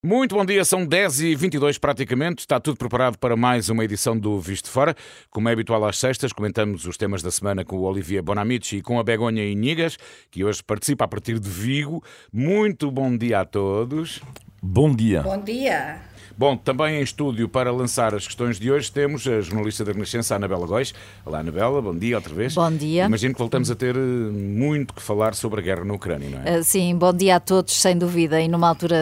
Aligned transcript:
Muito 0.00 0.36
bom 0.36 0.44
dia, 0.44 0.64
são 0.64 0.86
10h22 0.86 1.76
praticamente, 1.80 2.38
está 2.38 2.60
tudo 2.60 2.76
preparado 2.76 3.18
para 3.18 3.36
mais 3.36 3.68
uma 3.68 3.84
edição 3.84 4.16
do 4.16 4.38
Visto 4.38 4.70
Fora. 4.70 4.94
Como 5.28 5.48
é 5.48 5.52
habitual 5.52 5.84
às 5.84 5.98
sextas, 5.98 6.32
comentamos 6.32 6.86
os 6.86 6.96
temas 6.96 7.20
da 7.20 7.32
semana 7.32 7.64
com 7.64 7.78
o 7.78 7.82
Olivier 7.82 8.22
Bonamici 8.22 8.76
e 8.76 8.80
com 8.80 9.00
a 9.00 9.02
Begonha 9.02 9.44
Inigas, 9.44 9.96
que 10.30 10.44
hoje 10.44 10.62
participa 10.62 11.04
a 11.04 11.08
partir 11.08 11.40
de 11.40 11.50
Vigo. 11.50 12.00
Muito 12.32 12.92
bom 12.92 13.16
dia 13.16 13.40
a 13.40 13.44
todos. 13.44 14.22
Bom 14.62 14.94
dia. 14.94 15.22
Bom 15.22 15.42
dia. 15.42 16.00
Bom, 16.38 16.56
também 16.56 17.00
em 17.00 17.02
estúdio 17.02 17.48
para 17.48 17.72
lançar 17.72 18.14
as 18.14 18.24
questões 18.24 18.60
de 18.60 18.70
hoje 18.70 18.92
temos 18.92 19.26
a 19.26 19.40
jornalista 19.40 19.84
da 19.84 19.90
Renascença, 19.90 20.36
Anabela 20.36 20.68
Góis. 20.68 20.94
Olá, 21.26 21.40
Anabela, 21.40 21.82
bom 21.82 21.92
dia 21.92 22.14
outra 22.14 22.32
vez. 22.32 22.54
Bom 22.54 22.70
dia. 22.70 23.06
Imagino 23.06 23.34
que 23.34 23.40
voltamos 23.40 23.72
a 23.72 23.74
ter 23.74 23.96
eh, 23.96 23.98
muito 23.98 24.94
que 24.94 25.02
falar 25.02 25.34
sobre 25.34 25.58
a 25.58 25.64
guerra 25.64 25.84
na 25.84 25.94
Ucrânia, 25.94 26.30
não 26.30 26.38
é? 26.44 26.60
Uh, 26.60 26.62
sim, 26.62 26.94
bom 26.94 27.12
dia 27.12 27.34
a 27.34 27.40
todos, 27.40 27.74
sem 27.74 27.98
dúvida. 27.98 28.40
E 28.40 28.46
numa 28.46 28.68
altura 28.68 28.96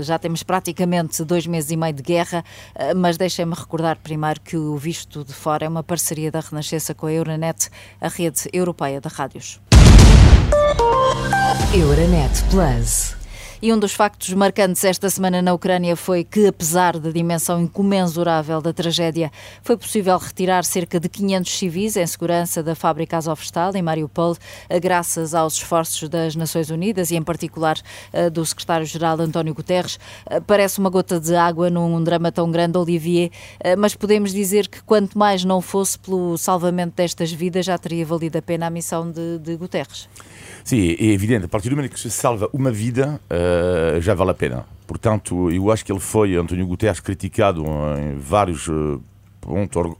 já 0.00 0.18
temos 0.18 0.42
praticamente 0.42 1.22
dois 1.24 1.46
meses 1.46 1.70
e 1.70 1.76
meio 1.76 1.92
de 1.92 2.02
guerra, 2.02 2.42
uh, 2.74 2.96
mas 2.96 3.18
deixem-me 3.18 3.52
recordar 3.52 3.98
primeiro 4.02 4.40
que 4.40 4.56
o 4.56 4.74
Visto 4.78 5.22
de 5.22 5.34
Fora 5.34 5.66
é 5.66 5.68
uma 5.68 5.82
parceria 5.82 6.30
da 6.30 6.40
Renascença 6.40 6.94
com 6.94 7.04
a 7.04 7.12
Euronet, 7.12 7.68
a 8.00 8.08
rede 8.08 8.48
europeia 8.50 8.98
de 8.98 9.08
rádios. 9.08 9.60
Euronet 11.74 12.42
Plus. 12.50 13.17
E 13.60 13.72
um 13.72 13.78
dos 13.78 13.92
factos 13.92 14.32
marcantes 14.34 14.84
esta 14.84 15.10
semana 15.10 15.42
na 15.42 15.52
Ucrânia 15.52 15.96
foi 15.96 16.22
que, 16.22 16.46
apesar 16.46 16.96
da 16.96 17.10
dimensão 17.10 17.60
incomensurável 17.60 18.62
da 18.62 18.72
tragédia, 18.72 19.32
foi 19.64 19.76
possível 19.76 20.16
retirar 20.16 20.64
cerca 20.64 21.00
de 21.00 21.08
500 21.08 21.58
civis 21.58 21.96
em 21.96 22.06
segurança 22.06 22.62
da 22.62 22.76
fábrica 22.76 23.16
Azovstal, 23.16 23.74
em 23.74 23.82
Mariupol, 23.82 24.36
graças 24.80 25.34
aos 25.34 25.54
esforços 25.54 26.08
das 26.08 26.36
Nações 26.36 26.70
Unidas 26.70 27.10
e, 27.10 27.16
em 27.16 27.22
particular, 27.22 27.76
eh, 28.12 28.30
do 28.30 28.46
secretário-geral 28.46 29.20
António 29.20 29.52
Guterres. 29.52 29.98
Eh, 30.30 30.38
parece 30.38 30.78
uma 30.78 30.88
gota 30.88 31.18
de 31.18 31.34
água 31.34 31.68
num 31.68 32.00
drama 32.04 32.30
tão 32.30 32.48
grande, 32.52 32.78
Olivier, 32.78 33.32
eh, 33.58 33.74
mas 33.74 33.96
podemos 33.96 34.32
dizer 34.32 34.68
que 34.68 34.80
quanto 34.84 35.18
mais 35.18 35.44
não 35.44 35.60
fosse 35.60 35.98
pelo 35.98 36.38
salvamento 36.38 36.94
destas 36.94 37.32
vidas, 37.32 37.66
já 37.66 37.76
teria 37.76 38.06
valido 38.06 38.38
a 38.38 38.42
pena 38.42 38.68
a 38.68 38.70
missão 38.70 39.10
de, 39.10 39.38
de 39.40 39.56
Guterres. 39.56 40.08
Sim, 40.68 40.96
é 40.98 41.04
evidente, 41.06 41.46
a 41.46 41.48
partir 41.48 41.70
do 41.70 41.76
momento 41.76 41.92
que 41.92 41.98
se 42.00 42.10
salva 42.10 42.46
uma 42.52 42.70
vida, 42.70 43.18
uh, 43.30 43.47
já 44.00 44.14
vale 44.14 44.30
a 44.30 44.34
pena. 44.34 44.64
Portanto, 44.86 45.50
eu 45.50 45.70
acho 45.70 45.84
que 45.84 45.92
ele 45.92 46.00
foi, 46.00 46.34
António 46.34 46.66
Guterres, 46.66 46.98
criticado 46.98 47.62
em 47.98 48.16
vários 48.16 48.68
uh, 48.68 49.02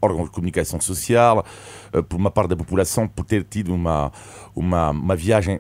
órgãos 0.00 0.24
de 0.24 0.30
comunicação 0.30 0.80
social, 0.80 1.44
uh, 1.92 2.02
por 2.02 2.16
uma 2.16 2.30
parte 2.30 2.48
da 2.50 2.56
população, 2.56 3.06
por 3.06 3.24
ter 3.24 3.44
tido 3.44 3.74
uma, 3.74 4.10
uma, 4.56 4.91
uma 4.91 5.14
viagem 5.14 5.58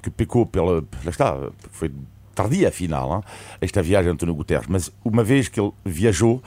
que 0.00 0.10
pecou 0.10 0.46
pela. 0.46 0.80
Lá 1.04 1.10
está, 1.10 1.36
foi 1.70 1.92
tardia 2.34 2.68
afinal, 2.68 3.16
hein? 3.16 3.22
esta 3.60 3.82
viagem 3.82 4.06
de 4.06 4.14
António 4.14 4.34
Guterres. 4.34 4.66
Mas 4.66 4.90
uma 5.04 5.22
vez 5.22 5.48
que 5.48 5.60
ele 5.60 5.72
viajou, 5.84 6.42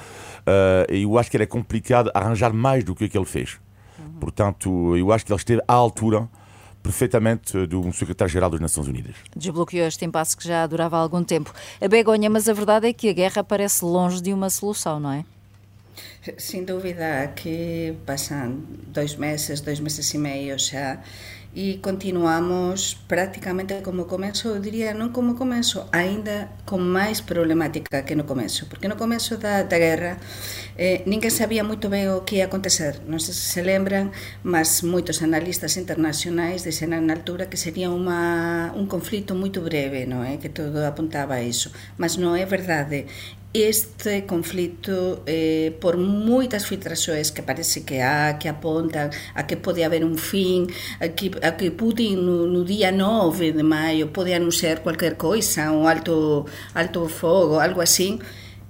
eu 0.89 1.19
acho 1.19 1.29
que 1.29 1.37
era 1.37 1.45
complicado 1.45 2.09
arranjar 2.15 2.51
mais 2.51 2.83
do 2.83 2.95
que 2.95 3.05
o 3.05 3.09
que 3.09 3.15
ele 3.15 3.25
fez. 3.25 3.59
Uhum. 3.99 4.13
Portanto, 4.19 4.97
eu 4.97 5.11
acho 5.11 5.23
que 5.23 5.31
ele 5.31 5.37
esteve 5.37 5.61
à 5.67 5.73
altura 5.73 6.27
perfeitamente 6.83 7.65
do 7.65 7.91
secretário-geral 7.93 8.49
das 8.49 8.59
Nações 8.59 8.87
Unidas. 8.87 9.15
Desbloqueou 9.35 9.87
este 9.87 10.03
impasse 10.03 10.35
que 10.35 10.45
já 10.45 10.67
durava 10.67 10.97
algum 10.97 11.23
tempo. 11.23 11.53
A 11.81 11.87
Begonha, 11.87 12.29
mas 12.29 12.49
a 12.49 12.53
verdade 12.53 12.87
é 12.87 12.93
que 12.93 13.09
a 13.09 13.13
guerra 13.13 13.43
parece 13.43 13.85
longe 13.85 14.21
de 14.21 14.33
uma 14.33 14.49
solução, 14.49 14.99
não 14.99 15.11
é? 15.11 15.25
Sem 16.37 16.63
dúvida 16.63 17.31
que 17.35 17.95
passam 18.05 18.61
dois 18.87 19.15
meses, 19.15 19.61
dois 19.61 19.79
meses 19.79 20.13
e 20.13 20.17
meio 20.17 20.57
já 20.59 20.99
e 21.53 21.77
continuamos 21.85 22.97
prácticamente 23.05 23.85
como 23.85 24.09
começo, 24.09 24.49
eu 24.49 24.57
diría 24.57 24.97
non 24.97 25.13
como 25.13 25.37
começo, 25.37 25.85
ainda 25.93 26.49
con 26.65 26.81
máis 26.81 27.21
problemática 27.21 28.09
que 28.09 28.17
no 28.17 28.25
começo, 28.25 28.65
porque 28.65 28.89
no 28.89 28.97
começo 28.97 29.37
da, 29.37 29.61
da 29.61 29.77
guerra 29.77 30.17
eh, 30.81 31.05
ninguén 31.05 31.29
sabía 31.29 31.61
moito 31.61 31.93
ben 31.93 32.09
o 32.09 32.25
que 32.25 32.41
ia 32.41 32.49
acontecer, 32.49 33.05
non 33.05 33.21
sei 33.21 33.37
se 33.37 33.45
se 33.53 33.61
lembran, 33.61 34.09
mas 34.41 34.81
moitos 34.81 35.21
analistas 35.21 35.77
internacionais 35.77 36.65
dixeran 36.65 37.05
na 37.05 37.13
altura 37.13 37.45
que 37.45 37.61
sería 37.61 37.93
uma, 37.93 38.73
un 38.73 38.89
conflito 38.89 39.37
moito 39.37 39.61
breve, 39.61 40.09
non 40.09 40.25
é? 40.25 40.41
que 40.41 40.49
todo 40.49 40.81
apuntaba 40.81 41.37
a 41.37 41.45
iso, 41.45 41.69
mas 42.01 42.17
non 42.17 42.33
é 42.33 42.49
verdade, 42.49 43.05
este 43.53 44.23
conflito 44.25 45.21
eh, 45.27 45.73
por 45.79 45.95
moitas 45.95 46.65
filtrações 46.65 47.29
que 47.29 47.43
parece 47.43 47.81
que 47.81 48.01
há, 48.01 48.33
que 48.33 48.47
apontam 48.47 49.09
a 49.35 49.43
que 49.43 49.55
pode 49.57 49.83
haver 49.83 50.03
um 50.03 50.17
fim, 50.17 50.65
a 50.99 51.07
que, 51.09 51.31
a 51.41 51.51
que 51.51 51.69
Putin 51.69 52.15
no, 52.15 52.47
no 52.47 52.65
dia 52.65 52.91
9 52.91 53.51
de 53.51 53.61
maio 53.61 54.07
pode 54.07 54.33
anunciar 54.33 54.79
qualquer 54.79 55.15
coisa, 55.15 55.71
um 55.71 55.87
alto, 55.87 56.45
alto 56.73 57.07
fogo, 57.07 57.59
algo 57.59 57.79
assim, 57.79 58.19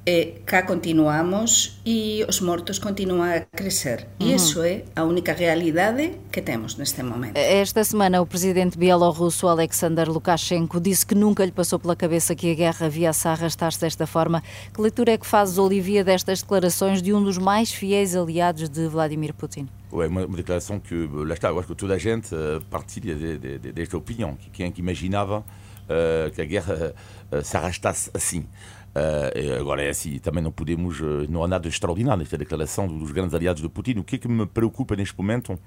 eh, 0.06 0.42
cá 0.46 0.64
continuamos 0.64 1.80
e 1.86 2.26
os 2.28 2.42
mortos 2.42 2.78
continuam 2.78 3.24
a 3.24 3.40
crescer. 3.40 4.08
Uhum. 4.20 4.28
E 4.28 4.34
isso 4.34 4.62
é 4.62 4.84
a 4.96 5.04
única 5.04 5.34
realidade 5.34 6.20
que 6.32 6.42
temos 6.42 6.76
neste 6.76 7.02
momento. 7.04 7.38
Esta 7.38 7.84
semana, 7.84 8.22
o 8.22 8.26
presidente 8.26 8.78
bielorrusso 8.78 9.48
Alexander 9.48 10.10
Lukashenko 10.10 10.80
disse 10.80 11.06
que 11.06 11.16
nunca 11.16 11.46
lhe 11.46 11.52
passou 11.52 11.80
pela 11.80 11.96
cabeça 11.96 12.36
que 12.36 12.52
a 12.52 12.54
guerra 12.54 12.90
viesse 12.90 13.28
a 13.28 13.32
arrastar-se 13.32 13.80
desta 13.80 14.06
forma. 14.06 14.44
Que 14.74 14.82
leitura 14.82 15.14
é 15.14 15.18
que 15.18 15.26
fazes, 15.26 15.58
Olivia, 15.58 16.04
destas 16.04 16.42
declarações 16.42 17.02
de 17.02 17.14
um 17.14 17.24
dos 17.24 17.38
mais 17.38 17.72
fiéis 17.72 18.16
aliados 18.16 18.68
de 18.70 18.88
Vladimir 18.88 19.34
Putin? 19.34 19.70
É 19.92 20.08
uma, 20.08 20.26
uma 20.26 20.38
declaração 20.38 20.80
que, 20.80 21.08
lá 21.12 21.34
está, 21.34 21.50
eu 21.50 21.60
acho 21.60 21.68
que 21.68 21.76
toda 21.76 21.94
a 21.94 21.98
gente 21.98 22.34
uh, 22.34 22.60
partilha 22.70 23.16
de, 23.16 23.38
de, 23.38 23.60
de, 23.60 23.72
desta 23.72 23.96
opinião, 23.96 24.36
que 24.36 24.50
quem 24.50 24.66
é 24.66 24.72
que 24.72 24.82
imaginava 24.82 25.40
uh, 25.40 26.32
que 26.32 26.42
a 26.42 26.46
guerra 26.46 26.94
uh, 27.32 27.44
se 27.44 27.56
arrastasse 27.56 28.10
assim. 28.14 28.46
Uh, 28.94 29.60
agora 29.60 29.82
é 29.82 29.90
assim, 29.90 30.20
também 30.20 30.44
não 30.44 30.52
podemos, 30.52 31.00
uh, 31.00 31.26
não 31.28 31.44
há 31.44 31.48
nada 31.48 31.64
de 31.64 31.70
extraordinário 31.70 32.20
nesta 32.20 32.38
declaração 32.38 32.88
dos 32.88 33.12
grandes 33.12 33.34
aliados 33.34 33.62
de 33.62 33.68
Putin. 33.68 33.98
O 33.98 34.04
que 34.04 34.18
é 34.18 34.20
que 34.20 34.28
me 34.28 34.46
preocupa 34.46 34.96
neste 34.96 35.18
momento, 35.18 35.58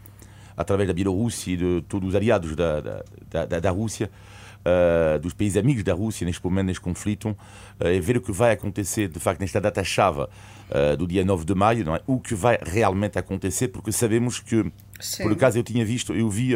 através 0.56 0.86
da 0.86 0.94
Bielorrússia 0.94 1.52
e 1.52 1.56
de 1.56 1.84
todos 1.88 2.10
os 2.10 2.14
aliados 2.14 2.54
da, 2.54 2.80
da, 2.80 3.44
da, 3.44 3.58
da 3.58 3.70
Rússia, 3.70 4.08
uh, 4.60 5.18
dos 5.18 5.32
países 5.32 5.56
amigos 5.56 5.82
da 5.82 5.92
Rússia 5.92 6.24
neste 6.24 6.44
momento, 6.44 6.66
neste 6.66 6.80
conflito, 6.80 7.36
é 7.80 7.98
ver 7.98 8.16
o 8.18 8.20
que 8.20 8.30
vai 8.30 8.52
acontecer, 8.52 9.08
de 9.08 9.18
facto, 9.18 9.40
nesta 9.40 9.60
data-chave 9.60 10.28
do 10.98 11.06
dia 11.06 11.24
9 11.24 11.44
de 11.44 11.54
maio, 11.54 11.84
não 11.84 11.94
é? 11.94 12.00
o 12.08 12.18
que 12.18 12.34
vai 12.34 12.58
realmente 12.60 13.18
acontecer, 13.18 13.68
porque 13.68 13.92
sabemos 13.92 14.40
que, 14.40 14.72
Sim. 14.98 15.22
por 15.22 15.32
acaso 15.32 15.58
eu 15.58 15.62
tinha 15.62 15.84
visto, 15.84 16.12
eu 16.12 16.28
vi, 16.28 16.54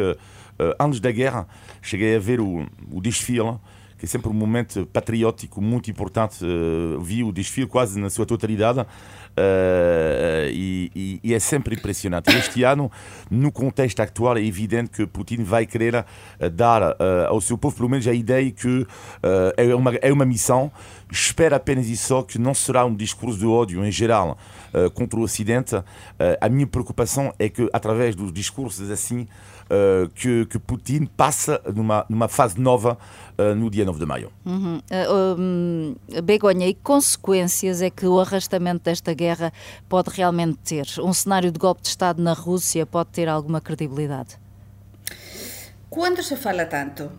antes 0.77 0.99
da 0.99 1.11
guerra, 1.11 1.47
cheguei 1.81 2.17
a 2.17 2.19
ver 2.19 2.41
o, 2.41 2.67
o 2.91 2.99
desfile 2.99 3.57
que 4.01 4.05
é 4.05 4.09
sempre 4.09 4.31
um 4.31 4.33
momento 4.33 4.87
patriótico 4.87 5.61
muito 5.61 5.91
importante. 5.91 6.43
Uh, 6.43 6.99
vi 6.99 7.23
o 7.23 7.31
desfile 7.31 7.67
quase 7.67 7.99
na 7.99 8.09
sua 8.09 8.25
totalidade 8.25 8.79
uh, 8.79 8.85
e, 10.49 10.91
e, 10.95 11.19
e, 11.23 11.33
é 11.35 11.39
sempre 11.39 11.75
impressionante. 11.75 12.35
Este 12.35 12.63
ano, 12.63 12.91
no 13.29 13.51
contexto 13.51 13.99
atual, 13.99 14.37
é 14.37 14.43
evidente 14.43 14.89
que 14.89 15.05
Putin 15.05 15.43
vai 15.43 15.67
querer 15.67 15.97
uh, 15.97 16.49
dar 16.49 16.97
ao 17.27 17.39
seu 17.39 17.59
povo, 17.59 17.75
pelo 17.75 17.89
menos, 17.89 18.07
a 18.07 18.13
ideia 18.13 18.49
que 18.51 18.87
é, 19.55 19.75
uma, 19.75 19.93
é 20.01 20.11
uma 20.11 20.25
missão. 20.25 20.71
Espero 21.11 21.55
apenas 21.55 21.87
isso 21.87 22.07
só, 22.07 22.23
que 22.23 22.39
não 22.39 22.55
será 22.55 22.83
um 22.85 22.95
discurso 22.95 23.37
de 23.37 23.45
ódio 23.45 23.85
em 23.85 23.91
geral 23.91 24.37
contra 24.93 25.19
o 25.19 25.23
Ocidente. 25.23 25.75
a 26.39 26.49
minha 26.49 26.65
preocupação 26.65 27.33
é 27.37 27.49
que, 27.49 27.69
através 27.71 28.15
dos 28.15 28.31
discursos 28.31 28.89
assim, 28.89 29.27
que, 30.13 30.45
que 30.45 30.59
Putin 30.59 31.05
passa 31.05 31.61
numa, 31.73 32.05
numa 32.09 32.27
fase 32.27 32.59
nova 32.59 32.97
uh, 33.37 33.55
no 33.55 33.69
dia 33.69 33.85
9 33.85 33.99
de 33.99 34.05
maio. 34.05 34.31
Uhum. 34.45 34.77
Uh, 34.77 35.39
um, 35.39 35.95
Begonha, 36.23 36.67
e 36.67 36.73
consequências 36.73 37.81
é 37.81 37.89
que 37.89 38.05
o 38.05 38.19
arrastamento 38.19 38.83
desta 38.83 39.13
guerra 39.13 39.51
pode 39.87 40.09
realmente 40.09 40.57
ter? 40.63 40.87
Um 40.99 41.13
cenário 41.13 41.51
de 41.51 41.59
golpe 41.59 41.81
de 41.81 41.87
Estado 41.89 42.21
na 42.21 42.33
Rússia 42.33 42.85
pode 42.85 43.09
ter 43.09 43.27
alguma 43.29 43.61
credibilidade? 43.61 44.37
Quando 45.89 46.23
se 46.23 46.35
fala 46.35 46.65
tanto 46.65 47.11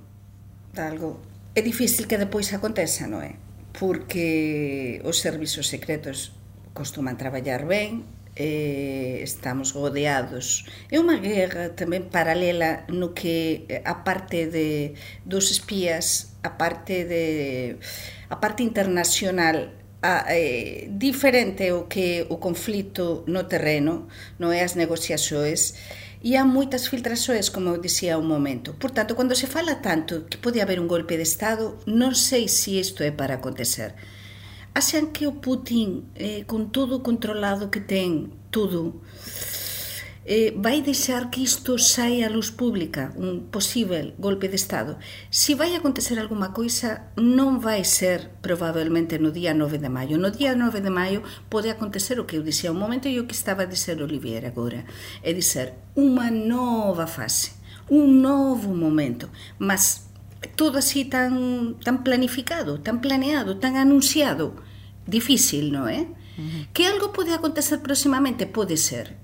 de 0.73 0.81
algo, 0.81 1.21
é 1.55 1.61
difícil 1.61 2.07
que 2.07 2.17
depois 2.17 2.53
aconteça, 2.53 3.07
não 3.07 3.21
é? 3.21 3.35
Porque 3.73 5.01
os 5.05 5.21
serviços 5.21 5.69
secretos 5.69 6.33
costumam 6.73 7.15
trabalhar 7.15 7.65
bem, 7.67 8.05
eh, 8.37 9.21
estamos 9.23 9.73
rodeados. 9.73 10.65
É 10.91 10.97
unha 10.97 11.21
guerra 11.21 11.77
tamén 11.77 12.09
paralela 12.09 12.89
no 12.89 13.13
que 13.13 13.69
eh, 13.69 13.85
a 13.85 14.05
parte 14.07 14.49
de 14.49 14.97
dos 15.25 15.53
espías, 15.53 16.37
a 16.43 16.57
parte 16.57 17.05
de 17.05 17.77
a 18.33 18.37
parte 18.41 18.65
internacional 18.65 19.69
a, 20.03 20.27
eh, 20.35 20.91
diferente 20.91 21.71
o 21.73 21.87
que 21.87 22.27
o 22.29 22.37
conflito 22.43 23.23
no 23.31 23.47
terreno, 23.47 24.09
non 24.41 24.51
é 24.51 24.67
as 24.67 24.75
negociações, 24.75 25.79
e 26.23 26.35
há 26.39 26.45
moitas 26.47 26.87
filtrações, 26.87 27.51
como 27.51 27.71
eu 27.71 27.79
dicía 27.79 28.19
un 28.19 28.27
momento. 28.27 28.75
Por 28.79 28.91
tanto, 28.91 29.15
cando 29.15 29.35
se 29.35 29.51
fala 29.51 29.83
tanto 29.83 30.27
que 30.31 30.39
pode 30.39 30.63
haber 30.63 30.79
un 30.79 30.91
golpe 30.91 31.19
de 31.19 31.27
Estado, 31.27 31.79
non 31.87 32.15
sei 32.15 32.47
se 32.51 32.79
isto 32.79 33.03
é 33.03 33.11
para 33.15 33.39
acontecer. 33.39 33.95
Achan 34.75 35.13
que 35.13 35.27
o 35.27 35.37
Putin, 35.41 36.09
eh, 36.17 36.45
con 36.47 36.73
todo 36.73 37.03
controlado 37.03 37.71
que 37.71 37.81
ten, 37.81 38.33
tudo, 38.51 39.05
eh, 40.25 40.55
vai 40.57 40.81
deixar 40.81 41.29
que 41.31 41.43
isto 41.43 41.77
saia 41.77 42.27
à 42.27 42.31
luz 42.31 42.51
pública, 42.51 43.13
un 43.17 43.51
posible 43.51 44.15
golpe 44.19 44.49
de 44.49 44.57
Estado. 44.57 44.97
Se 45.31 45.55
vai 45.55 45.75
acontecer 45.75 46.19
alguma 46.19 46.55
coisa, 46.57 47.13
non 47.19 47.59
vai 47.61 47.85
ser 47.85 48.31
probablemente 48.41 49.19
no 49.19 49.35
día 49.35 49.53
9 49.53 49.77
de 49.77 49.91
maio. 49.91 50.17
No 50.17 50.31
día 50.31 50.55
9 50.55 50.81
de 50.81 50.89
maio 50.89 51.21
pode 51.51 51.69
acontecer 51.69 52.17
o 52.17 52.27
que 52.27 52.39
eu 52.39 52.47
dixía 52.47 52.73
un 52.73 52.81
momento 52.81 53.13
e 53.13 53.19
o 53.19 53.27
que 53.27 53.35
estaba 53.35 53.67
a 53.67 53.71
dizer 53.71 54.01
Olivier 54.01 54.47
agora. 54.47 54.87
É 55.21 55.35
dizer, 55.35 55.75
unha 55.99 56.31
nova 56.31 57.05
fase, 57.05 57.53
un 57.91 58.23
novo 58.23 58.73
momento, 58.73 59.29
mas 59.59 60.12
todo 60.57 60.79
así 60.79 61.05
tan, 61.05 61.77
tan 61.85 62.05
planificado, 62.05 62.81
tan 62.81 63.01
planeado, 63.01 63.59
tan 63.59 63.77
anunciado, 63.77 64.57
difícil, 65.07 65.71
non 65.71 65.89
é? 65.89 66.09
Que 66.73 66.89
algo 66.89 67.13
pode 67.13 67.37
acontecer 67.37 67.85
próximamente? 67.85 68.49
Pode 68.49 68.81
ser. 68.81 69.21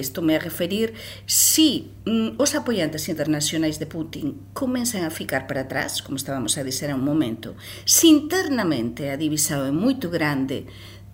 Isto 0.00 0.24
me 0.24 0.34
a 0.34 0.40
referir 0.40 0.96
si 1.28 1.92
mm, 2.08 2.40
os 2.40 2.56
apoiantes 2.56 3.08
internacionais 3.12 3.76
de 3.76 3.84
Putin 3.84 4.48
comenzan 4.56 5.04
a 5.04 5.12
ficar 5.12 5.44
para 5.46 5.68
atrás, 5.68 6.00
como 6.00 6.16
estábamos 6.16 6.56
a 6.56 6.64
dizer 6.64 6.90
a 6.90 6.96
un 6.96 7.04
momento, 7.04 7.52
si 7.84 8.08
internamente 8.08 9.12
a 9.12 9.20
divisão 9.20 9.68
é 9.68 9.72
moito 9.72 10.08
grande, 10.08 10.64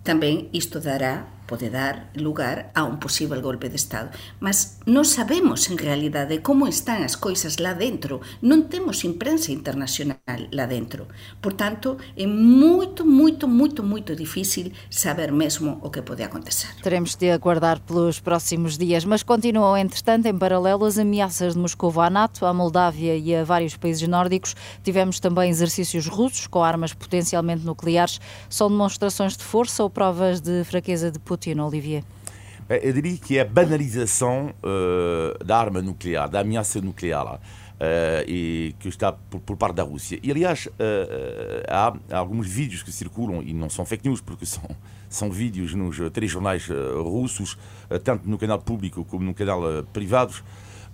tamén 0.07 0.47
isto 0.55 0.79
dará 0.79 1.34
pode 1.45 1.69
dar 1.69 2.09
lugar 2.15 2.71
a 2.73 2.83
un 2.83 2.97
posible 2.97 3.41
golpe 3.41 3.69
de 3.69 3.77
Estado. 3.77 4.09
Mas 4.41 4.81
non 4.89 5.05
sabemos 5.05 5.69
en 5.69 5.77
realidade 5.77 6.41
como 6.41 6.65
están 6.65 7.05
as 7.05 7.15
coisas 7.15 7.61
lá 7.61 7.77
dentro. 7.77 8.21
Non 8.41 8.65
temos 8.65 9.05
imprensa 9.05 9.53
internacional 9.53 10.17
lá 10.51 10.65
dentro. 10.65 11.05
Por 11.39 11.53
tanto, 11.53 12.01
é 12.17 12.25
moito, 12.25 13.05
moito, 13.05 13.45
moito, 13.47 13.85
moito 13.85 14.17
difícil 14.17 14.73
saber 14.89 15.29
mesmo 15.29 15.77
o 15.85 15.93
que 15.93 16.01
pode 16.01 16.25
acontecer. 16.25 16.73
Teremos 16.81 17.13
de 17.13 17.29
aguardar 17.29 17.79
pelos 17.85 18.19
próximos 18.19 18.77
dias, 18.77 19.05
mas 19.05 19.21
continuam, 19.21 19.77
entretanto, 19.77 20.25
em 20.25 20.37
paralelo 20.37 20.85
as 20.85 20.97
ameaças 20.97 21.53
de 21.53 21.59
Moscou 21.59 21.93
à 22.01 22.09
NATO, 22.09 22.45
à 22.45 22.53
Moldávia 22.53 23.15
e 23.15 23.35
a 23.35 23.43
vários 23.43 23.77
países 23.77 24.07
nórdicos. 24.07 24.55
Tivemos 24.83 25.19
também 25.19 25.49
exercícios 25.49 26.07
russos 26.07 26.47
com 26.47 26.63
armas 26.63 26.93
potencialmente 26.93 27.63
nucleares. 27.63 28.19
São 28.49 28.69
demonstrações 28.69 29.37
de 29.37 29.43
força 29.43 29.83
ou 29.83 29.89
provas 29.89 30.41
de 30.41 30.63
fraqueza 30.63 31.11
de 31.11 31.19
poder 31.19 31.34
Putin, 31.35 31.59
Olivier 31.59 32.03
Eu 32.69 32.93
diria 32.93 33.17
que 33.17 33.37
é 33.37 33.41
a 33.41 33.45
banalização 33.45 34.53
uh, 34.63 35.43
da 35.43 35.57
arma 35.57 35.81
nuclear, 35.81 36.29
da 36.29 36.39
ameaça 36.39 36.79
nuclear. 36.81 37.39
Uh, 37.75 38.23
e 38.25 38.75
que 38.79 38.87
está 38.87 39.11
por, 39.11 39.41
por, 39.41 39.57
parte 39.57 39.75
da 39.75 39.83
Rússia. 39.83 40.17
E 40.23 40.31
aliás, 40.31 40.65
uh, 40.67 40.71
há, 41.67 41.93
há, 42.09 42.17
alguns 42.17 42.47
vídeos 42.47 42.81
que 42.81 42.89
circulam, 42.89 43.43
e 43.43 43.53
não 43.53 43.69
são 43.69 43.85
fake 43.85 44.07
news, 44.07 44.21
porque 44.21 44.45
são, 44.45 44.63
são 45.09 45.29
vídeos 45.29 45.73
nos 45.73 45.97
três 46.13 46.31
jornais 46.31 46.69
russos, 47.03 47.57
tanto 48.05 48.29
no 48.29 48.37
canal 48.37 48.59
público 48.59 49.03
como 49.03 49.25
no 49.25 49.33
canal 49.33 49.61
privados, 49.91 50.41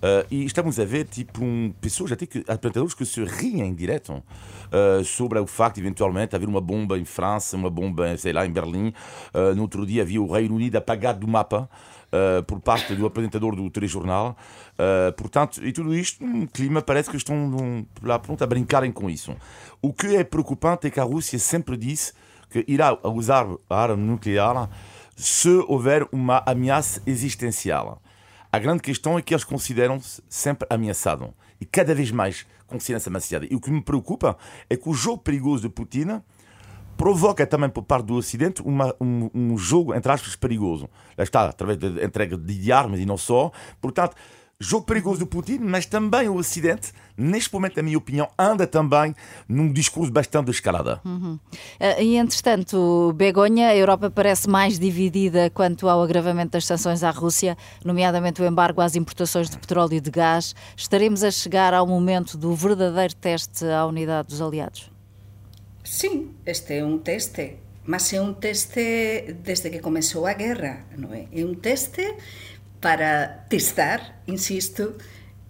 Uh, 0.02 0.26
e 0.30 0.44
estamos 0.44 0.80
a 0.80 0.84
ver 0.84 1.04
tipo 1.04 1.44
um, 1.44 1.72
pessoas 1.80 2.10
até 2.10 2.26
que 2.26 2.40
apresentadores 2.40 2.92
que 2.92 3.04
se 3.06 3.22
riem 3.22 3.60
em 3.60 3.72
direto 3.72 4.14
uh, 4.14 5.04
sobre 5.04 5.38
o 5.38 5.46
facto 5.46 5.76
de 5.76 5.82
eventualmente 5.82 6.34
haver 6.34 6.48
uma 6.48 6.60
bomba 6.60 6.98
em 6.98 7.04
França, 7.04 7.56
uma 7.56 7.70
bomba, 7.70 8.16
sei 8.16 8.32
lá, 8.32 8.44
em 8.44 8.50
Berlim. 8.50 8.92
Uh, 9.32 9.54
no 9.54 9.62
outro 9.62 9.86
dia 9.86 10.02
havia 10.02 10.20
o 10.20 10.32
Reino 10.32 10.56
Unido 10.56 10.76
apagado 10.76 11.20
do 11.20 11.28
mapa. 11.28 11.70
Uh, 12.14 12.42
por 12.42 12.60
parte 12.60 12.94
do 12.94 13.06
apresentador 13.06 13.56
do 13.56 13.70
telejornal. 13.70 14.36
Uh, 14.74 15.10
portanto, 15.14 15.64
e 15.64 15.72
tudo 15.72 15.94
isto, 15.94 16.22
um 16.22 16.46
clima 16.46 16.82
parece 16.82 17.08
que 17.08 17.16
estão 17.16 17.86
lá 18.02 18.18
pronto 18.18 18.44
a 18.44 18.46
brincarem 18.46 18.92
com 18.92 19.08
isso. 19.08 19.34
O 19.80 19.94
que 19.94 20.16
é 20.16 20.22
preocupante 20.22 20.88
é 20.88 20.90
que 20.90 21.00
a 21.00 21.04
Rússia 21.04 21.38
sempre 21.38 21.74
disse 21.74 22.12
que 22.50 22.62
irá 22.68 22.98
usar 23.02 23.46
a 23.70 23.82
arma 23.82 23.96
nuclear 23.96 24.68
se 25.16 25.48
houver 25.66 26.06
uma 26.12 26.42
ameaça 26.44 27.00
existencial. 27.06 28.01
A 28.52 28.58
grande 28.58 28.82
questão 28.82 29.18
é 29.18 29.22
que 29.22 29.32
eles 29.32 29.44
consideram-se 29.44 30.22
sempre 30.28 30.66
ameaçados 30.68 31.30
e 31.58 31.64
cada 31.64 31.94
vez 31.94 32.10
mais 32.10 32.46
consideram-se 32.66 33.08
ameaçados. 33.08 33.48
E 33.50 33.54
o 33.56 33.60
que 33.60 33.70
me 33.70 33.80
preocupa 33.80 34.36
é 34.68 34.76
que 34.76 34.90
o 34.90 34.92
jogo 34.92 35.22
perigoso 35.22 35.62
de 35.62 35.70
Putin 35.70 36.20
provoca 36.94 37.46
também 37.46 37.70
por 37.70 37.82
parte 37.82 38.04
do 38.04 38.14
Ocidente 38.14 38.60
uma, 38.60 38.94
um, 39.00 39.30
um, 39.34 39.56
jogo, 39.56 39.94
entre 39.94 40.12
aspas, 40.12 40.36
perigoso. 40.36 40.86
Lá 41.16 41.24
está, 41.24 41.46
através 41.46 41.78
da 41.78 42.04
entrega 42.04 42.36
de 42.36 42.70
armas 42.70 43.00
e 43.00 43.06
não 43.06 43.16
só. 43.16 43.50
Portanto, 43.80 44.14
jogo 44.62 44.86
perigoso 44.86 45.18
do 45.18 45.26
Putin, 45.26 45.58
mas 45.60 45.86
também 45.86 46.28
o 46.28 46.36
Ocidente, 46.36 46.92
neste 47.16 47.52
momento, 47.52 47.76
na 47.76 47.82
minha 47.82 47.98
opinião, 47.98 48.28
anda 48.38 48.64
também 48.64 49.14
num 49.48 49.72
discurso 49.72 50.12
bastante 50.12 50.46
de 50.46 50.52
escalada. 50.52 51.00
Uhum. 51.04 51.34
Uh, 51.34 52.00
e, 52.00 52.16
entretanto, 52.16 53.12
Begonha, 53.16 53.68
a 53.68 53.76
Europa 53.76 54.08
parece 54.08 54.48
mais 54.48 54.78
dividida 54.78 55.50
quanto 55.50 55.88
ao 55.88 56.00
agravamento 56.00 56.52
das 56.52 56.64
sanções 56.64 57.02
à 57.02 57.10
Rússia, 57.10 57.58
nomeadamente 57.84 58.40
o 58.40 58.46
embargo 58.46 58.80
às 58.80 58.94
importações 58.94 59.50
de 59.50 59.58
petróleo 59.58 59.94
e 59.94 60.00
de 60.00 60.10
gás. 60.10 60.54
Estaremos 60.76 61.24
a 61.24 61.30
chegar 61.30 61.74
ao 61.74 61.86
momento 61.86 62.38
do 62.38 62.54
verdadeiro 62.54 63.16
teste 63.16 63.64
à 63.66 63.84
unidade 63.84 64.28
dos 64.28 64.40
aliados? 64.40 64.90
Sim, 65.82 66.30
este 66.46 66.78
é 66.78 66.84
um 66.84 66.98
teste, 66.98 67.56
mas 67.84 68.12
é 68.12 68.20
um 68.20 68.32
teste 68.32 69.34
desde 69.42 69.70
que 69.70 69.80
começou 69.80 70.24
a 70.24 70.32
guerra, 70.32 70.86
não 70.96 71.12
é? 71.12 71.26
É 71.32 71.44
um 71.44 71.52
teste 71.52 72.14
para 72.82 73.46
testar, 73.48 74.20
insisto, 74.26 74.98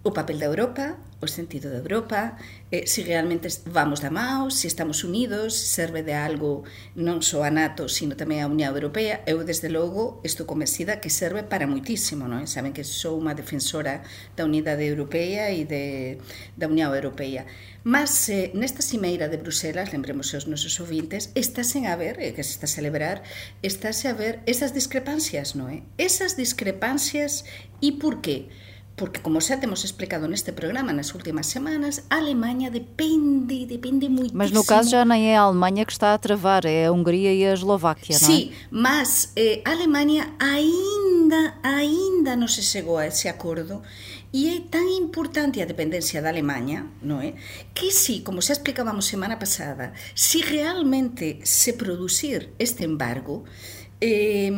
o 0.03 0.11
papel 0.11 0.37
da 0.37 0.45
Europa, 0.51 0.99
o 1.23 1.27
sentido 1.27 1.71
da 1.71 1.79
Europa, 1.79 2.35
eh, 2.69 2.83
se 2.85 3.07
realmente 3.07 3.47
vamos 3.65 4.03
da 4.03 4.11
mão, 4.11 4.51
se 4.51 4.67
estamos 4.67 5.07
unidos, 5.07 5.55
serve 5.55 6.03
de 6.03 6.11
algo 6.11 6.67
non 6.99 7.23
só 7.23 7.47
a 7.47 7.51
NATO, 7.51 7.87
sino 7.87 8.19
tamén 8.19 8.43
a 8.43 8.51
Unión 8.51 8.75
Europea, 8.75 9.23
eu 9.23 9.39
desde 9.47 9.71
logo 9.71 10.19
estou 10.27 10.43
convencida 10.43 10.99
que 10.99 11.07
serve 11.07 11.47
para 11.47 11.71
muitísimo, 11.71 12.27
non? 12.27 12.43
saben 12.51 12.75
que 12.75 12.83
sou 12.83 13.15
unha 13.15 13.31
defensora 13.31 14.03
da 14.35 14.43
Unidade 14.43 14.83
Europea 14.83 15.55
e 15.55 15.63
de, 15.63 16.19
da 16.59 16.67
Unión 16.67 16.91
Europea. 16.91 17.47
Mas 17.87 18.11
eh, 18.27 18.51
nesta 18.51 18.83
cimeira 18.83 19.31
de 19.31 19.39
Bruselas, 19.39 19.95
lembremos 19.95 20.35
os 20.35 20.51
nosos 20.51 20.75
ouvintes, 20.83 21.31
estáse 21.31 21.87
a 21.87 21.95
ver, 21.95 22.19
eh, 22.19 22.35
que 22.35 22.43
se 22.43 22.59
está 22.59 22.67
a 22.67 22.75
celebrar, 22.75 23.23
estáse 23.63 24.11
a 24.11 24.13
ver 24.19 24.43
esas 24.43 24.75
discrepancias, 24.75 25.55
non 25.55 25.71
é? 25.71 25.87
Esas 25.95 26.35
discrepancias 26.35 27.47
e 27.79 27.95
por 27.95 28.19
qué? 28.19 28.51
Porque 28.95 29.19
como 29.21 29.41
xa 29.41 29.57
temos 29.57 29.83
explicado 29.83 30.27
neste 30.27 30.53
programa 30.53 30.93
nas 30.93 31.13
últimas 31.17 31.47
semanas, 31.47 32.05
a 32.09 32.17
Alemanha 32.17 32.69
depende, 32.69 33.65
depende 33.65 34.07
moitísimo. 34.07 34.37
Mas 34.37 34.51
no 34.51 34.63
caso 34.63 34.91
já 34.91 35.03
nem 35.03 35.33
é 35.33 35.37
a 35.37 35.41
Alemanha 35.41 35.85
que 35.85 35.91
está 35.91 36.13
a 36.13 36.17
travar, 36.17 36.65
é 36.65 36.85
a 36.85 36.91
Hungria 36.91 37.33
e 37.33 37.43
a 37.45 37.53
Eslováquia, 37.53 38.17
não 38.21 38.29
é? 38.29 38.31
Sim, 38.31 38.51
mas 38.69 39.33
eh, 39.35 39.61
a 39.65 39.71
Alemanha 39.71 40.33
ainda, 40.37 41.55
ainda 41.63 42.35
não 42.35 42.47
se 42.47 42.61
chegou 42.61 42.97
a 42.97 43.07
esse 43.07 43.27
acordo 43.27 43.81
e 44.31 44.57
é 44.57 44.61
tão 44.61 44.87
importante 44.89 45.61
a 45.61 45.65
dependencia 45.65 46.21
da 46.21 46.29
Alemanha, 46.29 46.85
non 47.01 47.17
é? 47.17 47.33
Que 47.73 47.89
si, 47.89 48.21
como 48.21 48.41
xa 48.45 48.53
explicábamos 48.53 49.09
semana 49.09 49.41
pasada, 49.41 49.93
se 50.13 50.37
si 50.37 50.45
realmente 50.45 51.41
se 51.45 51.73
producir 51.73 52.53
este 52.57 52.85
embargo, 52.85 53.45
eh, 54.03 54.51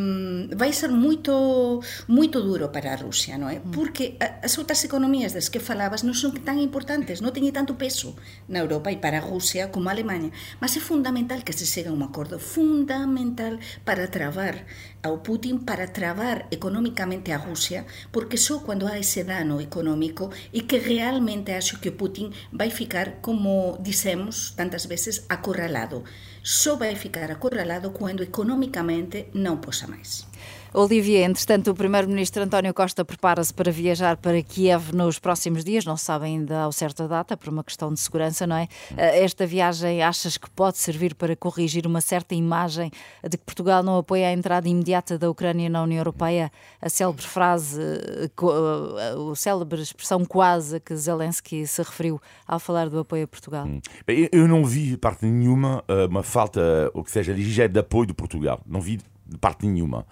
vai 0.58 0.74
ser 0.74 0.90
moito 0.90 1.78
moito 2.10 2.42
duro 2.42 2.74
para 2.74 2.98
a 2.98 2.98
Rusia, 2.98 3.38
non 3.38 3.54
é? 3.54 3.62
Mm. 3.62 3.70
Porque 3.70 4.18
as 4.18 4.58
outras 4.58 4.82
economías 4.82 5.38
das 5.38 5.54
que 5.54 5.62
falabas 5.62 6.02
non 6.02 6.18
son 6.18 6.34
tan 6.42 6.58
importantes, 6.58 7.22
non 7.22 7.30
teñen 7.30 7.54
tanto 7.54 7.78
peso 7.78 8.18
na 8.50 8.66
Europa 8.66 8.90
e 8.90 8.98
para 8.98 9.22
a 9.22 9.26
Rusia 9.26 9.70
como 9.70 9.94
a 9.94 9.94
Alemanha, 9.94 10.34
mas 10.58 10.74
é 10.74 10.82
fundamental 10.82 11.46
que 11.46 11.54
se 11.54 11.70
siga 11.70 11.94
un 11.94 12.02
acordo 12.02 12.42
fundamental 12.42 13.62
para 13.86 14.10
travar 14.10 14.66
ao 15.06 15.22
Putin 15.22 15.62
para 15.62 15.94
travar 15.94 16.50
económicamente 16.50 17.30
a 17.30 17.38
Rusia, 17.38 17.86
porque 18.10 18.42
só 18.42 18.66
cando 18.66 18.90
há 18.90 18.98
ese 18.98 19.22
dano 19.22 19.62
económico 19.62 20.34
e 20.50 20.66
que 20.66 20.82
realmente 20.82 21.54
acho 21.54 21.78
que 21.78 21.94
o 21.94 21.98
Putin 21.98 22.34
vai 22.50 22.74
ficar, 22.74 23.22
como 23.22 23.78
dissemos 23.78 24.58
tantas 24.58 24.90
veces, 24.90 25.30
acorralado 25.30 26.02
só 26.46 26.76
vai 26.76 26.96
ficar 26.96 27.32
acorralado 27.32 27.90
quando 27.90 28.22
economicamente 28.22 29.30
não 29.34 29.58
possa 29.58 29.88
mais. 29.88 30.28
Olivier, 30.78 31.30
entretanto, 31.30 31.72
o 31.72 31.74
Primeiro-Ministro 31.74 32.44
António 32.44 32.74
Costa 32.74 33.06
prepara-se 33.06 33.54
para 33.54 33.72
viajar 33.72 34.18
para 34.18 34.44
Kiev 34.44 34.92
nos 34.94 35.18
próximos 35.18 35.64
dias, 35.64 35.86
não 35.86 35.96
se 35.96 36.04
sabe 36.04 36.26
ainda 36.26 36.64
ao 36.64 36.72
certo 36.74 37.04
a 37.04 37.08
data, 37.08 37.38
por 37.38 37.48
uma 37.48 37.64
questão 37.64 37.94
de 37.94 38.00
segurança, 38.02 38.46
não 38.46 38.58
é? 38.58 38.68
Eh, 38.98 39.24
esta 39.24 39.46
viagem 39.48 40.04
achas 40.04 40.36
que 40.36 40.50
pode 40.50 40.78
servir 40.78 41.16
para 41.16 41.34
corrigir 41.34 41.88
uma 41.88 42.02
certa 42.02 42.36
imagem 42.36 42.92
de 43.24 43.38
que 43.38 43.46
Portugal 43.46 43.82
não 43.84 43.98
apoia 43.98 44.28
a 44.28 44.34
entrada 44.34 44.68
imediata 44.68 45.18
da 45.18 45.30
Ucrânia 45.30 45.70
na 45.70 45.82
União 45.82 46.00
Europeia? 46.00 46.52
A 46.82 46.90
célebre 46.90 47.26
frase, 47.26 47.82
eh, 47.82 48.26
eh, 48.26 49.32
a 49.32 49.36
célebre 49.36 49.82
expressão 49.82 50.26
quase 50.26 50.76
a 50.76 50.80
que 50.82 50.94
Zelensky 50.94 51.66
se 51.66 51.82
referiu 51.82 52.22
ao 52.46 52.60
falar 52.60 52.90
do 52.90 53.00
apoio 53.00 53.24
a 53.24 53.28
Portugal? 53.28 53.66
Hum. 53.66 53.80
Eu 54.30 54.46
não 54.46 54.66
vi 54.66 54.98
parte 54.98 55.26
nenhuma 55.26 55.86
uma 56.10 56.22
falta, 56.22 56.92
ou 56.94 57.02
que 57.02 57.12
seja, 57.12 57.32
ligeira 57.32 57.72
de 57.72 57.80
apoio 57.80 58.08
de 58.08 58.14
Portugal. 58.14 58.60
Não 58.68 58.82
vi 58.82 58.98
de 59.26 59.38
parte 59.38 59.66
nenhuma. 59.66 60.06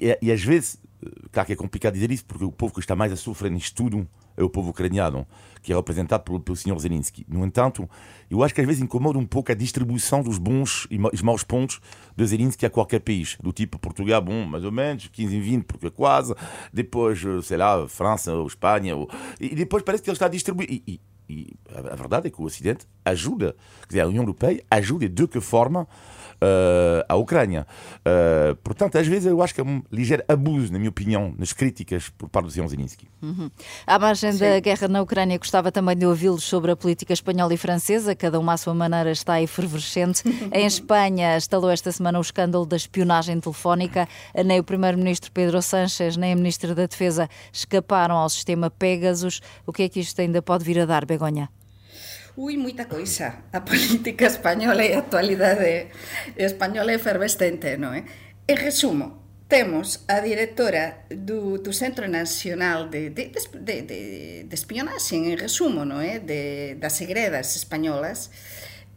E, 0.00 0.18
e 0.22 0.32
às 0.32 0.42
vezes, 0.42 0.80
claro 1.32 1.46
que 1.46 1.52
é 1.52 1.56
complicado 1.56 1.94
dizer 1.94 2.10
isso, 2.10 2.24
porque 2.24 2.44
o 2.44 2.52
povo 2.52 2.74
que 2.74 2.80
está 2.80 2.94
mais 2.94 3.12
a 3.12 3.16
sofrer 3.16 3.50
nisto 3.50 3.74
tudo 3.74 4.06
é 4.36 4.42
o 4.42 4.48
povo 4.48 4.70
ucraniano, 4.70 5.26
que 5.62 5.72
é 5.72 5.76
representado 5.76 6.24
pelo, 6.24 6.40
pelo 6.40 6.56
Sr. 6.56 6.78
Zelensky. 6.78 7.26
No 7.28 7.44
entanto, 7.44 7.88
eu 8.30 8.42
acho 8.42 8.54
que 8.54 8.60
às 8.60 8.66
vezes 8.66 8.82
incomoda 8.82 9.18
um 9.18 9.26
pouco 9.26 9.52
a 9.52 9.54
distribuição 9.54 10.22
dos 10.22 10.38
bons 10.38 10.86
e 10.90 10.98
maus 11.22 11.44
pontos 11.44 11.80
de 12.16 12.26
Zelensky 12.26 12.64
a 12.64 12.70
qualquer 12.70 13.00
país. 13.00 13.36
Do 13.42 13.52
tipo 13.52 13.78
Portugal, 13.78 14.22
bom, 14.22 14.44
mais 14.46 14.64
ou 14.64 14.72
menos, 14.72 15.08
15 15.08 15.36
em 15.36 15.40
20, 15.40 15.64
porque 15.64 15.90
quase. 15.90 16.34
Depois, 16.72 17.20
sei 17.42 17.56
lá, 17.56 17.86
França 17.88 18.32
ou 18.32 18.46
Espanha. 18.46 18.96
Ou... 18.96 19.08
E 19.40 19.54
depois 19.54 19.82
parece 19.82 20.02
que 20.02 20.08
ele 20.08 20.14
está 20.14 20.26
a 20.26 20.30
distribuir. 20.30 20.70
E, 20.70 20.82
e, 20.86 21.00
e 21.28 21.54
a 21.74 21.94
verdade 21.94 22.28
é 22.28 22.30
que 22.30 22.40
o 22.40 22.44
Ocidente 22.44 22.86
ajuda, 23.04 23.54
quer 23.82 23.88
dizer, 23.88 24.00
a 24.00 24.08
União 24.08 24.22
Europeia 24.22 24.64
ajuda 24.70 25.08
de 25.08 25.28
que 25.28 25.40
forma 25.40 25.86
uh, 26.42 27.04
à 27.08 27.16
Ucrânia. 27.16 27.66
Uh, 27.98 28.54
portanto, 28.56 28.96
às 28.96 29.06
vezes 29.06 29.26
eu 29.26 29.42
acho 29.42 29.54
que 29.54 29.60
é 29.60 29.64
um 29.64 29.82
ligeiro 29.90 30.24
abuso, 30.28 30.72
na 30.72 30.78
minha 30.78 30.90
opinião, 30.90 31.34
nas 31.38 31.52
críticas 31.52 32.08
por 32.08 32.28
parte 32.28 32.46
do 32.46 32.50
Sr. 32.50 32.68
Zelensky. 32.68 33.08
Uhum. 33.22 33.50
À 33.86 33.98
margem 33.98 34.32
Sim. 34.32 34.38
da 34.38 34.60
guerra 34.60 34.88
na 34.88 35.02
Ucrânia, 35.02 35.38
gostava 35.38 35.70
também 35.70 35.96
de 35.96 36.06
ouvi-los 36.06 36.44
sobre 36.44 36.72
a 36.72 36.76
política 36.76 37.12
espanhola 37.12 37.54
e 37.54 37.56
francesa, 37.56 38.14
cada 38.14 38.38
uma 38.38 38.54
à 38.54 38.56
sua 38.56 38.74
maneira 38.74 39.10
está 39.10 39.40
efervescente. 39.40 40.22
em 40.52 40.66
Espanha, 40.66 41.36
estalou 41.36 41.70
esta 41.70 41.92
semana 41.92 42.18
o 42.18 42.22
escândalo 42.22 42.66
da 42.66 42.76
espionagem 42.76 43.38
telefónica. 43.40 44.08
Nem 44.44 44.60
o 44.60 44.64
primeiro-ministro 44.64 45.30
Pedro 45.32 45.60
Sánchez, 45.60 46.16
nem 46.16 46.32
a 46.32 46.36
ministra 46.36 46.74
da 46.74 46.86
Defesa 46.86 47.28
escaparam 47.52 48.16
ao 48.16 48.28
sistema 48.28 48.70
Pegasus. 48.70 49.40
O 49.66 49.72
que 49.72 49.82
é 49.82 49.88
que 49.88 50.00
isto 50.00 50.20
ainda 50.20 50.40
pode 50.42 50.64
vir 50.64 50.80
a 50.80 50.86
dar, 50.86 51.04
Begonha? 51.04 51.48
Ui, 52.36 52.56
moita 52.56 52.86
coisa. 52.86 53.42
A 53.52 53.60
política 53.60 54.26
española 54.26 54.84
e 54.86 54.94
a 54.94 55.02
actualidade 55.02 55.90
española 56.38 56.94
efervescente, 56.94 57.74
non 57.74 57.90
é? 57.90 58.06
Eh? 58.06 58.54
En 58.54 58.56
resumo, 58.62 59.18
temos 59.50 60.06
a 60.06 60.22
directora 60.22 61.02
do, 61.10 61.58
do 61.58 61.74
Centro 61.74 62.06
Nacional 62.06 62.86
de, 62.86 63.10
de, 63.10 63.34
de, 63.34 63.76
de, 63.82 64.00
de 64.46 64.54
Espionaxe, 64.54 65.18
en 65.18 65.34
resumo, 65.34 65.82
non 65.82 65.98
é? 65.98 66.16
Eh? 66.16 66.18
De, 66.22 66.42
das 66.78 66.94
segredas 66.94 67.58
españolas, 67.58 68.30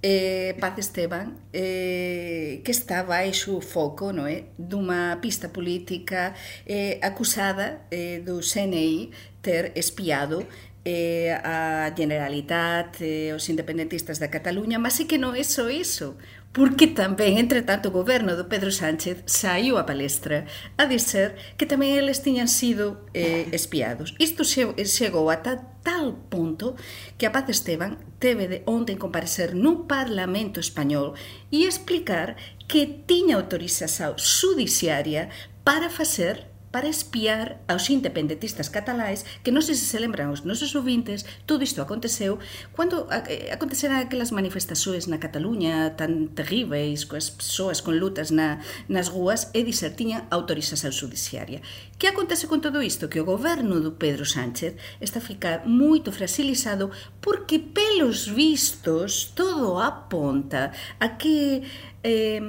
eh, 0.03 0.53
Paz 0.59 0.77
Esteban, 0.77 1.39
eh, 1.53 2.61
que 2.63 2.69
está 2.69 3.01
baixo 3.01 3.57
o 3.57 3.65
foco 3.65 4.13
non 4.13 4.29
é? 4.29 4.33
Eh? 4.33 4.41
dunha 4.61 5.17
pista 5.23 5.49
política 5.49 6.37
eh, 6.69 7.01
acusada 7.01 7.87
eh, 7.89 8.21
do 8.21 8.43
CNI 8.43 9.09
ter 9.41 9.71
espiado 9.73 10.45
eh, 10.85 11.31
a 11.31 11.91
Generalitat, 11.95 12.99
eh, 12.99 13.31
os 13.31 13.47
independentistas 13.47 14.19
da 14.19 14.27
Cataluña, 14.27 14.79
mas 14.79 14.99
é 14.99 15.07
que 15.07 15.17
non 15.17 15.31
é 15.31 15.43
só 15.47 15.71
iso, 15.71 16.19
porque 16.51 16.91
tamén, 16.91 17.39
entre 17.39 17.63
tanto, 17.63 17.89
o 17.89 17.95
goberno 17.95 18.35
do 18.35 18.51
Pedro 18.51 18.69
Sánchez 18.69 19.23
saiu 19.25 19.79
a 19.79 19.87
palestra 19.87 20.45
a 20.77 20.83
dizer 20.85 21.39
que 21.57 21.65
tamén 21.65 21.95
eles 21.95 22.21
tiñan 22.21 22.51
sido 22.51 23.07
eh, 23.15 23.47
espiados. 23.55 24.13
Isto 24.19 24.43
chegou 24.45 25.31
ata 25.31 25.73
tal 25.81 26.13
punto 26.29 26.75
que 27.17 27.25
a 27.25 27.33
Paz 27.33 27.49
Esteban 27.49 27.97
teve 28.19 28.45
de 28.51 28.59
onten 28.67 28.99
comparecer 28.99 29.57
nun 29.57 29.89
Parlamento 29.89 30.59
español 30.61 31.15
e 31.49 31.65
explicar 31.65 32.35
que 32.67 32.85
tiña 32.85 33.39
autorización 33.39 34.19
judiciaria 34.19 35.31
para 35.63 35.89
facer 35.89 36.52
para 36.73 36.89
espiar 36.89 37.61
aos 37.69 37.93
independentistas 37.93 38.73
cataláis 38.73 39.29
que 39.45 39.53
non 39.53 39.61
sei 39.61 39.77
se 39.77 39.85
se 39.85 40.01
lembran 40.01 40.33
os 40.33 40.41
nosos 40.41 40.73
ouvintes 40.73 41.21
todo 41.45 41.61
isto 41.61 41.85
aconteceu 41.85 42.41
cando 42.73 43.05
eh, 43.13 43.53
aconteceran 43.53 44.01
aquelas 44.01 44.33
manifestações 44.33 45.05
na 45.05 45.21
Cataluña 45.21 45.93
tan 45.93 46.33
terríveis 46.33 47.05
coas 47.05 47.29
persoas 47.29 47.85
con 47.85 48.01
lutas 48.01 48.33
na, 48.33 48.57
nas 48.89 49.13
ruas 49.13 49.53
e 49.53 49.61
dizer 49.61 49.93
tiña 49.93 50.25
autorización 50.33 50.89
judiciaria 50.89 51.61
que 52.01 52.09
acontece 52.09 52.47
con 52.47 52.59
todo 52.59 52.81
isto? 52.81 53.07
Que 53.07 53.21
o 53.21 53.25
goberno 53.25 53.79
do 53.79 53.95
Pedro 53.95 54.25
Sánchez 54.25 54.75
está 54.99 55.21
a 55.21 55.29
ficar 55.29 55.63
moito 55.69 56.11
fragilizado 56.11 56.91
porque 57.21 57.61
pelos 57.61 58.27
vistos 58.27 59.31
todo 59.31 59.79
aponta 59.79 60.73
a 60.99 61.15
que 61.15 61.63
eh, 62.03 62.43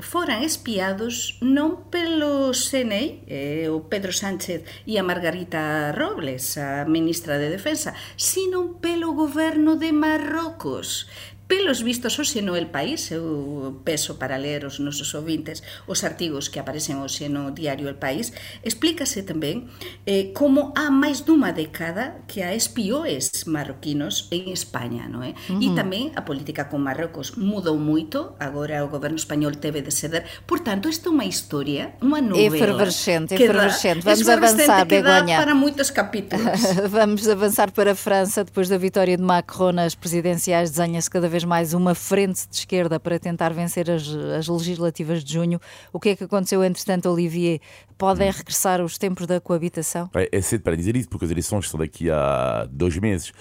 foran 0.00 0.40
espiados 0.40 1.36
non 1.44 1.92
pelo 1.92 2.50
CNI, 2.56 3.28
eh, 3.28 3.68
o 3.68 3.84
Pedro 3.86 4.10
Sánchez 4.10 4.64
e 4.88 4.96
a 4.96 5.04
Margarita 5.04 5.92
Robles, 5.92 6.56
a 6.56 6.88
ministra 6.88 7.36
de 7.36 7.52
Defensa, 7.52 7.92
sino 8.16 8.80
pelo 8.80 9.12
goberno 9.12 9.76
de 9.76 9.92
Marrocos, 9.92 11.06
pelos 11.50 11.82
vistos 11.82 12.14
hoxe 12.22 12.46
no 12.46 12.54
El 12.54 12.70
País, 12.70 13.10
eu 13.10 13.82
peso 13.82 14.22
para 14.22 14.38
ler 14.38 14.62
os 14.62 14.78
nosos 14.78 15.10
ouvintes 15.18 15.66
os 15.90 16.06
artigos 16.06 16.46
que 16.46 16.62
aparecen 16.62 17.02
hoxe 17.02 17.26
no 17.26 17.50
diario 17.50 17.90
El 17.90 17.98
País, 17.98 18.30
explícase 18.62 19.26
tamén 19.26 19.66
eh, 20.06 20.30
como 20.30 20.70
há 20.78 20.94
máis 20.94 21.26
dunha 21.26 21.50
década 21.50 22.22
que 22.30 22.46
há 22.46 22.54
espioes 22.54 23.50
marroquinos 23.50 24.30
en 24.30 24.46
España, 24.54 25.10
non 25.10 25.26
é? 25.26 25.34
Uh 25.50 25.58
-huh. 25.58 25.66
E 25.66 25.68
tamén 25.74 26.14
a 26.14 26.22
política 26.22 26.70
con 26.70 26.86
Marrocos 26.86 27.34
mudou 27.34 27.74
moito, 27.82 28.38
agora 28.38 28.86
o 28.86 28.88
goberno 28.88 29.18
español 29.18 29.58
teve 29.58 29.82
de 29.82 29.90
ceder, 29.90 30.22
por 30.46 30.62
tanto, 30.62 30.86
esta 30.86 31.10
é 31.10 31.18
unha 31.18 31.26
historia, 31.26 31.98
unha 31.98 32.22
novela. 32.22 32.62
Efervescente, 32.62 33.34
efervescente. 33.34 34.06
Vamos 34.06 34.28
avançar, 34.30 34.86
Begonha. 34.86 35.42
para 35.42 35.58
moitos 35.58 35.90
capítulos. 35.90 36.62
Vamos 36.94 37.26
avançar 37.26 37.74
para 37.74 37.90
a 37.90 37.98
França, 37.98 38.46
depois 38.46 38.70
da 38.70 38.78
vitória 38.78 39.18
de 39.18 39.24
Macron 39.26 39.74
nas 39.74 39.98
presidenciais, 39.98 40.70
desenha-se 40.70 41.10
cada 41.10 41.26
vez 41.26 41.39
vez 41.40 41.44
mais 41.44 41.74
uma 41.74 41.94
frente 41.94 42.48
de 42.48 42.56
esquerda 42.56 43.00
para 43.00 43.18
tentar 43.18 43.52
vencer 43.52 43.90
as, 43.90 44.06
as 44.08 44.48
legislativas 44.48 45.24
de 45.24 45.34
junho. 45.34 45.60
O 45.92 45.98
que 45.98 46.10
é 46.10 46.16
que 46.16 46.24
aconteceu, 46.24 46.62
entretanto, 46.62 47.08
Olivier? 47.08 47.60
Podem 47.96 48.30
regressar 48.30 48.82
os 48.82 48.98
tempos 48.98 49.26
da 49.26 49.40
coabitação? 49.40 50.10
É, 50.14 50.28
é 50.32 50.40
cedo 50.40 50.62
para 50.62 50.76
dizer 50.76 50.96
isso, 50.96 51.08
porque 51.08 51.24
as 51.24 51.30
eleições 51.30 51.64
estão 51.64 51.80
daqui 51.80 52.10
a 52.10 52.66
dois 52.70 52.96
meses. 52.98 53.32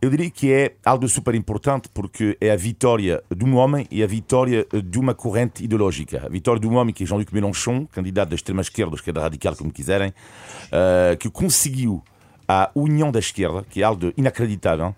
Eu 0.00 0.10
diria 0.10 0.30
que 0.30 0.52
é 0.52 0.74
algo 0.84 1.08
super 1.08 1.34
importante 1.34 1.88
porque 1.92 2.36
é 2.40 2.50
a 2.50 2.56
vitória 2.56 3.22
de 3.34 3.44
um 3.44 3.56
homem 3.56 3.86
e 3.90 4.02
a 4.02 4.06
vitória 4.06 4.66
de 4.84 4.98
uma 4.98 5.14
corrente 5.14 5.64
ideológica. 5.64 6.22
A 6.26 6.28
vitória 6.28 6.60
de 6.60 6.66
um 6.66 6.76
homem 6.76 6.92
que 6.92 7.04
é 7.04 7.06
Jean-Luc 7.06 7.32
Mélenchon, 7.32 7.86
candidato 7.86 8.30
da 8.30 8.34
extrema-esquerda, 8.34 8.90
da 8.90 8.96
esquerda 8.96 9.20
radical, 9.22 9.56
como 9.56 9.72
quiserem, 9.72 10.10
uh, 10.10 11.16
que 11.18 11.30
conseguiu 11.30 12.02
a 12.48 12.70
união 12.74 13.10
da 13.10 13.18
esquerda, 13.18 13.64
que 13.68 13.82
é 13.82 13.84
algo 13.84 14.12
inacreditável. 14.16 14.94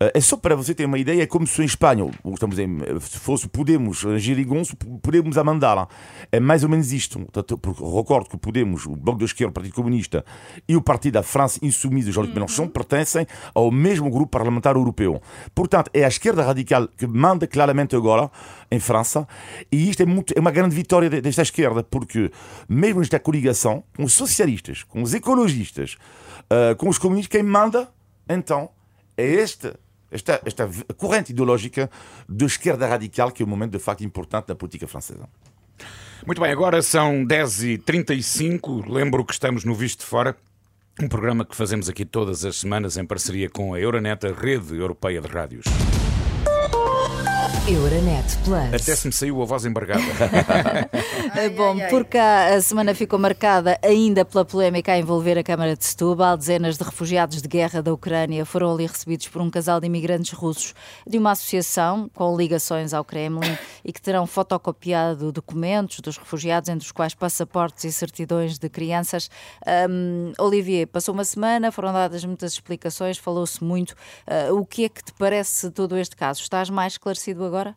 Eh, 0.00 0.12
é 0.14 0.20
só 0.20 0.36
para 0.36 0.54
você 0.54 0.74
ter 0.74 0.84
uma 0.84 0.98
ideia, 0.98 1.22
é 1.22 1.26
como 1.26 1.46
se 1.46 1.62
em 1.62 1.64
Espanha, 1.64 2.08
estamos 2.32 2.58
em, 2.58 2.78
se 3.00 3.18
fosse 3.18 3.48
Podemos, 3.48 4.04
Girigonço, 4.16 4.76
Podemos 5.02 5.36
a 5.38 5.44
mandar. 5.44 5.88
É 6.30 6.40
mais 6.40 6.62
ou 6.62 6.68
menos 6.68 6.92
isto. 6.92 7.20
Porque 7.60 7.82
recordo 7.82 8.28
que 8.28 8.36
Podemos, 8.36 8.86
o 8.86 8.96
Bloco 8.96 9.18
da 9.18 9.24
Esquerda, 9.24 9.50
o 9.50 9.54
Partido 9.54 9.74
Comunista 9.74 10.24
e 10.68 10.76
o 10.76 10.82
Partido 10.82 11.14
da 11.14 11.22
França 11.22 11.58
Insumisa, 11.62 12.12
Jean-Luc 12.12 12.30
uhum. 12.30 12.34
Mélenchon, 12.34 12.68
pertencem 12.68 13.26
ao 13.54 13.70
mesmo 13.70 14.10
grupo 14.10 14.30
parlamentar 14.30 14.76
europeu. 14.76 15.20
Portanto, 15.54 15.90
é 15.92 16.04
a 16.04 16.08
esquerda 16.08 16.42
radical 16.42 16.88
que 16.88 17.06
manda 17.06 17.46
claramente 17.46 17.96
agora 17.96 18.30
em 18.70 18.80
França, 18.80 19.26
e 19.70 19.88
isto 19.88 20.02
é, 20.02 20.06
muito, 20.06 20.34
é 20.36 20.40
uma 20.40 20.50
grande 20.50 20.74
vitória 20.74 21.08
desta 21.08 21.42
esquerda, 21.42 21.82
porque 21.82 22.30
mesmo 22.68 23.00
esta 23.00 23.18
coligação 23.18 23.84
com 23.96 24.04
os 24.04 24.12
socialistas, 24.12 24.82
com 24.82 25.02
os 25.02 25.14
ecologistas, 25.14 25.96
uh, 26.44 26.74
com 26.84 26.90
os 26.90 26.98
comunistas, 26.98 27.30
quem 27.30 27.42
manda, 27.42 27.88
então, 28.28 28.68
é 29.16 29.36
esta, 29.36 29.80
esta, 30.10 30.38
esta 30.44 30.68
corrente 30.98 31.32
ideológica 31.32 31.90
de 32.28 32.44
esquerda 32.44 32.86
radical, 32.86 33.32
que 33.32 33.42
é 33.42 33.46
um 33.46 33.48
momento 33.48 33.72
de 33.72 33.78
facto 33.78 34.04
importante 34.04 34.50
na 34.50 34.54
política 34.54 34.86
francesa. 34.86 35.26
Muito 36.26 36.42
bem, 36.42 36.52
agora 36.52 36.82
são 36.82 37.24
10h35. 37.24 38.86
Lembro 38.86 39.24
que 39.24 39.32
estamos 39.32 39.64
no 39.64 39.74
Visto 39.74 40.00
de 40.00 40.04
Fora, 40.04 40.36
um 41.00 41.08
programa 41.08 41.42
que 41.42 41.56
fazemos 41.56 41.88
aqui 41.88 42.04
todas 42.04 42.44
as 42.44 42.56
semanas 42.56 42.98
em 42.98 43.06
parceria 43.06 43.48
com 43.48 43.72
a 43.72 43.80
Euronet, 43.80 44.26
a 44.26 44.34
rede 44.34 44.76
europeia 44.76 45.22
de 45.22 45.28
rádios. 45.28 45.64
Euronet 47.66 48.36
Plus. 48.44 48.74
Até 48.74 48.94
se 48.94 49.06
me 49.06 49.12
saiu 49.12 49.40
a 49.40 49.46
voz 49.46 49.64
embargada. 49.64 50.02
ai, 51.32 51.48
Bom, 51.48 51.72
ai, 51.72 51.84
ai. 51.84 51.88
por 51.88 52.04
cá 52.04 52.54
a 52.54 52.60
semana 52.60 52.94
ficou 52.94 53.18
marcada 53.18 53.78
ainda 53.82 54.22
pela 54.22 54.44
polémica 54.44 54.92
a 54.92 54.98
envolver 54.98 55.38
a 55.38 55.42
Câmara 55.42 55.74
de 55.74 55.82
Setúbal. 55.82 56.36
Dezenas 56.36 56.76
de 56.76 56.84
refugiados 56.84 57.40
de 57.40 57.48
guerra 57.48 57.80
da 57.80 57.90
Ucrânia 57.90 58.44
foram 58.44 58.70
ali 58.70 58.86
recebidos 58.86 59.28
por 59.28 59.40
um 59.40 59.48
casal 59.48 59.80
de 59.80 59.86
imigrantes 59.86 60.32
russos 60.32 60.74
de 61.06 61.16
uma 61.16 61.30
associação 61.30 62.10
com 62.12 62.36
ligações 62.36 62.92
ao 62.92 63.02
Kremlin 63.02 63.56
e 63.82 63.94
que 63.94 64.02
terão 64.02 64.26
fotocopiado 64.26 65.32
documentos 65.32 66.00
dos 66.00 66.18
refugiados, 66.18 66.68
entre 66.68 66.84
os 66.84 66.92
quais 66.92 67.14
passaportes 67.14 67.84
e 67.84 67.92
certidões 67.92 68.58
de 68.58 68.68
crianças. 68.68 69.30
Um, 69.88 70.32
Olivier, 70.38 70.86
passou 70.86 71.14
uma 71.14 71.24
semana, 71.24 71.72
foram 71.72 71.94
dadas 71.94 72.26
muitas 72.26 72.52
explicações, 72.52 73.16
falou-se 73.16 73.64
muito. 73.64 73.92
Uh, 74.50 74.54
o 74.54 74.66
que 74.66 74.84
é 74.84 74.88
que 74.90 75.02
te 75.02 75.14
parece 75.14 75.70
todo 75.70 75.96
este 75.96 76.14
caso? 76.14 76.42
Estás 76.42 76.68
mais 76.68 76.92
esclarecido 76.92 77.42
agora? 77.42 77.53
Agora? 77.54 77.76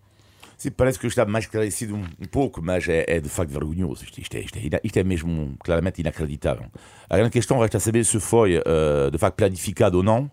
Sim, 0.58 0.72
parece 0.72 0.98
que 0.98 1.06
estava 1.06 1.30
mais 1.30 1.46
esclarecido 1.46 1.96
um, 1.96 2.02
um 2.02 2.26
pouco, 2.26 2.64
mas 2.64 2.90
é, 2.90 3.06
é, 3.08 3.20
de 3.20 3.30
facto 3.30 3.52
vergonhoso. 3.52 4.04
Isto, 4.04 4.20
isto, 4.20 4.36
é, 4.36 4.40
isto, 4.40 4.58
é, 4.58 4.80
isto 4.84 4.98
é 4.98 5.04
mesmo 5.04 5.56
claramente 5.64 6.02
inacreditável. 6.02 6.66
A 7.08 7.16
grande 7.16 7.30
questão 7.30 7.60
resta 7.60 7.80
saber 7.80 8.04
se 8.04 8.20
foi 8.20 8.58
uh, 8.58 9.12
de 9.12 9.18
facto 9.20 9.36
planificado 9.36 9.98
ou 9.98 10.04
não. 10.04 10.24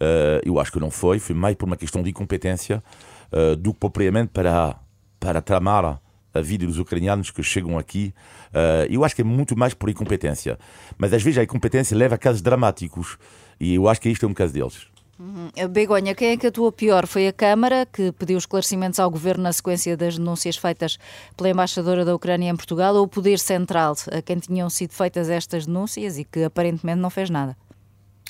Uh, 0.00 0.40
eu 0.44 0.58
acho 0.58 0.72
que 0.72 0.80
não 0.80 0.90
foi, 0.90 1.18
foi 1.18 1.34
mais 1.34 1.56
por 1.56 1.66
uma 1.66 1.76
questão 1.76 2.02
de 2.02 2.08
incompetência 2.08 2.82
uh, 3.30 3.54
do 3.54 3.74
que 3.74 3.80
propriamente 3.80 4.30
para, 4.32 4.76
para 5.20 5.42
tramar 5.42 6.00
a 6.32 6.40
vida 6.40 6.66
dos 6.66 6.78
ucranianos 6.78 7.30
que 7.30 7.42
chegam 7.42 7.78
aqui. 7.78 8.12
Eu 8.90 9.06
acho 9.06 9.14
que 9.16 9.22
é 9.22 9.24
muito 9.24 9.56
mais 9.56 9.72
por 9.72 9.88
incompetência. 9.88 10.58
Mas 10.98 11.14
às 11.14 11.22
vezes 11.22 11.38
a 11.38 11.42
incompetência 11.42 11.96
leva 11.96 12.16
a 12.16 12.18
casos 12.18 12.42
dramáticos. 12.42 13.16
E 13.58 13.74
eu 13.74 13.88
acho 13.88 14.02
que 14.02 14.10
isto 14.10 14.26
é 14.26 14.28
um 14.28 14.34
caso 14.34 14.52
deles. 14.52 14.86
Uhum. 15.18 15.50
Begonha, 15.70 16.14
quem 16.14 16.32
é 16.32 16.36
que 16.36 16.46
atuou 16.46 16.70
pior? 16.70 17.06
Foi 17.06 17.26
a 17.26 17.32
Câmara, 17.32 17.86
que 17.86 18.12
pediu 18.12 18.36
esclarecimentos 18.36 19.00
ao 19.00 19.10
Governo 19.10 19.44
na 19.44 19.52
sequência 19.52 19.96
das 19.96 20.18
denúncias 20.18 20.56
feitas 20.56 20.98
pela 21.36 21.48
Embaixadora 21.48 22.04
da 22.04 22.14
Ucrânia 22.14 22.50
em 22.50 22.56
Portugal, 22.56 22.94
ou 22.94 23.04
o 23.04 23.08
Poder 23.08 23.38
Central, 23.38 23.94
a 24.12 24.20
quem 24.20 24.38
tinham 24.38 24.68
sido 24.68 24.92
feitas 24.92 25.30
estas 25.30 25.64
denúncias 25.64 26.18
e 26.18 26.24
que 26.24 26.44
aparentemente 26.44 27.00
não 27.00 27.08
fez 27.08 27.30
nada? 27.30 27.56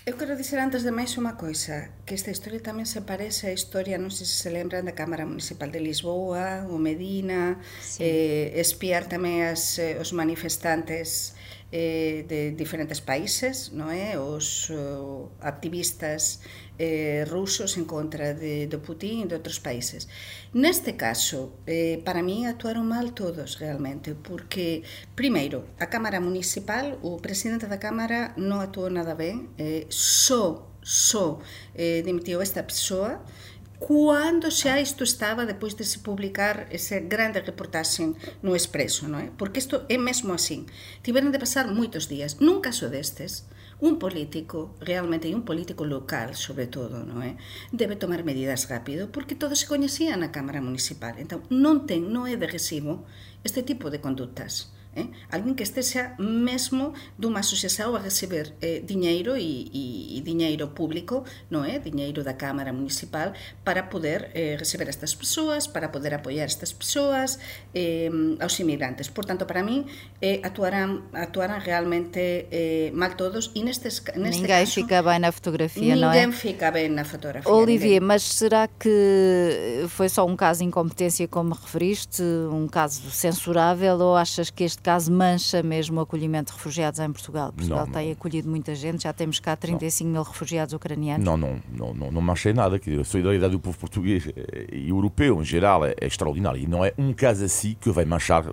Eu 0.07 0.17
quero 0.17 0.37
dizer 0.37 0.61
antes 0.61 0.85
de 0.87 0.95
máis 0.95 1.19
unha 1.19 1.35
coisa, 1.35 1.91
que 2.07 2.15
esta 2.15 2.31
historia 2.31 2.63
tamén 2.63 2.87
se 2.87 3.03
parece 3.03 3.51
á 3.51 3.53
historia, 3.53 3.99
non 3.99 4.15
sei 4.15 4.23
se 4.23 4.47
se 4.47 4.49
lembran 4.55 4.87
da 4.87 4.95
Cámara 4.95 5.27
Municipal 5.27 5.67
de 5.67 5.83
Lisboa, 5.83 6.63
o 6.71 6.79
Medina, 6.79 7.59
sí. 7.83 8.07
eh, 8.07 8.55
espiar 8.55 9.11
tamén 9.11 9.51
as, 9.51 9.83
eh, 9.83 9.99
os 9.99 10.15
manifestantes 10.15 11.35
eh, 11.73 12.25
de 12.29 12.53
diferentes 12.53 13.01
países, 13.01 13.75
non 13.75 13.91
é? 13.91 14.15
Os 14.15 14.71
uh, 14.71 15.27
activistas 15.43 16.39
eh, 16.79 17.25
rusos 17.27 17.77
en 17.77 17.85
contra 17.85 18.35
de, 18.35 18.67
de 18.67 18.79
Putin 18.79 19.25
e 19.25 19.27
de 19.27 19.35
outros 19.35 19.59
países. 19.59 20.07
Neste 20.55 20.95
caso, 20.95 21.59
eh, 21.67 21.99
para 22.07 22.23
mí 22.23 22.47
actuaron 22.47 22.87
mal 22.87 23.11
todos 23.13 23.59
realmente, 23.59 24.15
porque, 24.15 24.87
primeiro, 25.19 25.67
a 25.81 25.91
Cámara 25.91 26.21
Municipal, 26.21 27.01
o 27.03 27.19
presidente 27.19 27.67
da 27.67 27.83
Cámara 27.83 28.37
non 28.39 28.63
actuou 28.63 28.93
nada 28.93 29.19
ben, 29.19 29.51
eh, 29.59 29.91
só, 29.91 30.71
só 30.85 31.43
eh, 31.75 32.05
dimitiu 32.07 32.39
esta 32.39 32.63
persoa, 32.63 33.25
cando 33.79 34.49
xa 34.51 34.81
isto 34.81 35.05
estaba 35.05 35.45
depois 35.45 35.77
de 35.77 35.85
se 35.85 36.01
publicar 36.01 36.67
ese 36.71 37.01
grande 37.05 37.41
reportaxe 37.41 38.15
no 38.43 38.57
Expreso, 38.57 39.05
non 39.09 39.21
é? 39.21 39.29
Porque 39.35 39.61
isto 39.61 39.85
é 39.89 39.97
mesmo 40.01 40.33
así. 40.33 40.65
Tiveron 41.05 41.33
de 41.33 41.43
pasar 41.43 41.69
moitos 41.69 42.09
días. 42.09 42.41
Nun 42.41 42.65
caso 42.65 42.89
destes, 42.89 43.45
un 43.81 44.01
político, 44.01 44.73
realmente, 44.81 45.29
e 45.29 45.37
un 45.37 45.45
político 45.45 45.85
local, 45.85 46.33
sobre 46.33 46.67
todo, 46.67 47.05
non 47.05 47.21
é? 47.21 47.37
Debe 47.73 48.01
tomar 48.01 48.25
medidas 48.25 48.69
rápido, 48.73 49.13
porque 49.13 49.37
todo 49.37 49.53
se 49.53 49.69
coñecía 49.69 50.17
na 50.17 50.33
Cámara 50.33 50.65
Municipal. 50.65 51.21
Entón, 51.21 51.45
non 51.53 51.85
ten, 51.85 52.09
non 52.09 52.25
é 52.25 52.41
de 52.41 52.49
recibo 52.49 53.05
este 53.45 53.61
tipo 53.61 53.93
de 53.93 54.01
conductas 54.01 54.76
eh? 54.97 55.13
alguén 55.29 55.55
que 55.55 55.63
estexa 55.63 56.17
mesmo 56.19 56.97
dunha 57.21 57.45
asociación 57.45 57.93
a 57.93 58.01
receber 58.01 58.57
eh, 58.65 58.81
diñeiro 58.81 59.37
e, 59.37 59.69
e, 59.71 59.85
e 60.17 60.19
diñeiro 60.25 60.73
público, 60.73 61.29
non 61.53 61.69
é? 61.69 61.77
Diñeiro 61.77 62.25
da 62.25 62.41
Cámara 62.41 62.73
Municipal 62.73 63.37
para 63.63 63.93
poder 63.93 64.33
eh, 64.33 64.57
receber 64.57 64.89
estas 64.89 65.13
persoas, 65.13 65.69
para 65.69 65.93
poder 65.93 66.17
apoiar 66.17 66.49
estas 66.49 66.73
persoas 66.73 67.39
eh, 67.77 68.09
aos 68.41 68.57
inmigrantes. 68.59 69.13
Por 69.13 69.29
tanto, 69.29 69.47
para 69.47 69.63
mí, 69.63 69.85
eh, 70.25 70.41
actuarán, 70.43 71.05
actuarán 71.13 71.61
realmente 71.61 72.49
eh, 72.51 72.91
mal 72.97 73.15
todos 73.21 73.53
e 73.53 73.61
nestes, 73.61 74.01
neste 74.17 74.41
ninguén 74.41 74.65
caso... 74.65 74.81
fica 74.81 75.05
ben 75.05 75.21
na 75.21 75.31
fotografia, 75.31 75.93
não 75.93 76.09
é? 76.09 76.25
Ninguém 76.25 76.33
fica 76.33 76.73
bem 76.73 76.89
na 76.89 77.05
fotografia. 77.05 77.53
Olivier, 77.53 78.01
ninguém. 78.01 78.17
mas 78.17 78.23
será 78.25 78.65
que 78.65 79.85
foi 79.93 80.09
só 80.09 80.25
um 80.25 80.37
caso 80.37 80.65
de 80.65 80.67
incompetência, 80.67 81.29
como 81.29 81.53
referiste, 81.53 82.23
um 82.23 82.67
caso 82.67 83.11
censurável, 83.11 83.99
ou 84.01 84.17
achas 84.17 84.49
que 84.51 84.65
este 84.65 84.86
caso 84.87 85.13
mancha 85.13 85.65
mesmo 85.65 85.99
o 85.99 86.03
acolhimento 86.05 86.53
de 86.53 86.59
refugiados 86.59 87.01
em 87.01 87.11
Portugal? 87.11 87.53
Portugal 87.53 87.87
não, 87.87 87.93
tem 87.93 88.13
acolhido 88.13 88.49
muita 88.49 88.73
gente, 88.73 89.03
já 89.03 89.13
temos 89.13 89.41
cá 89.41 89.57
35 89.57 90.07
não. 90.07 90.13
mil 90.13 90.23
refugiados 90.23 90.73
ucranianos. 90.73 91.25
Não, 91.25 91.37
não, 91.37 91.61
não, 91.73 91.93
não, 91.93 92.13
não 92.13 92.21
mancha 92.21 92.53
nada. 92.55 92.77
A 92.77 93.05
solidariedade 93.05 93.51
do 93.51 93.59
povo 93.59 93.77
português 93.77 94.29
e 94.73 94.89
europeu 94.89 95.43
em 95.43 95.45
geral 95.45 95.85
é, 95.85 95.97
é 96.01 96.07
extraordinária. 96.07 96.61
E 96.61 96.69
não 96.69 96.85
é 96.85 96.93
um 96.97 97.13
caso 97.13 97.45
assim 97.45 97.77
que 97.81 97.91
vai 97.91 98.05
manchar 98.05 98.45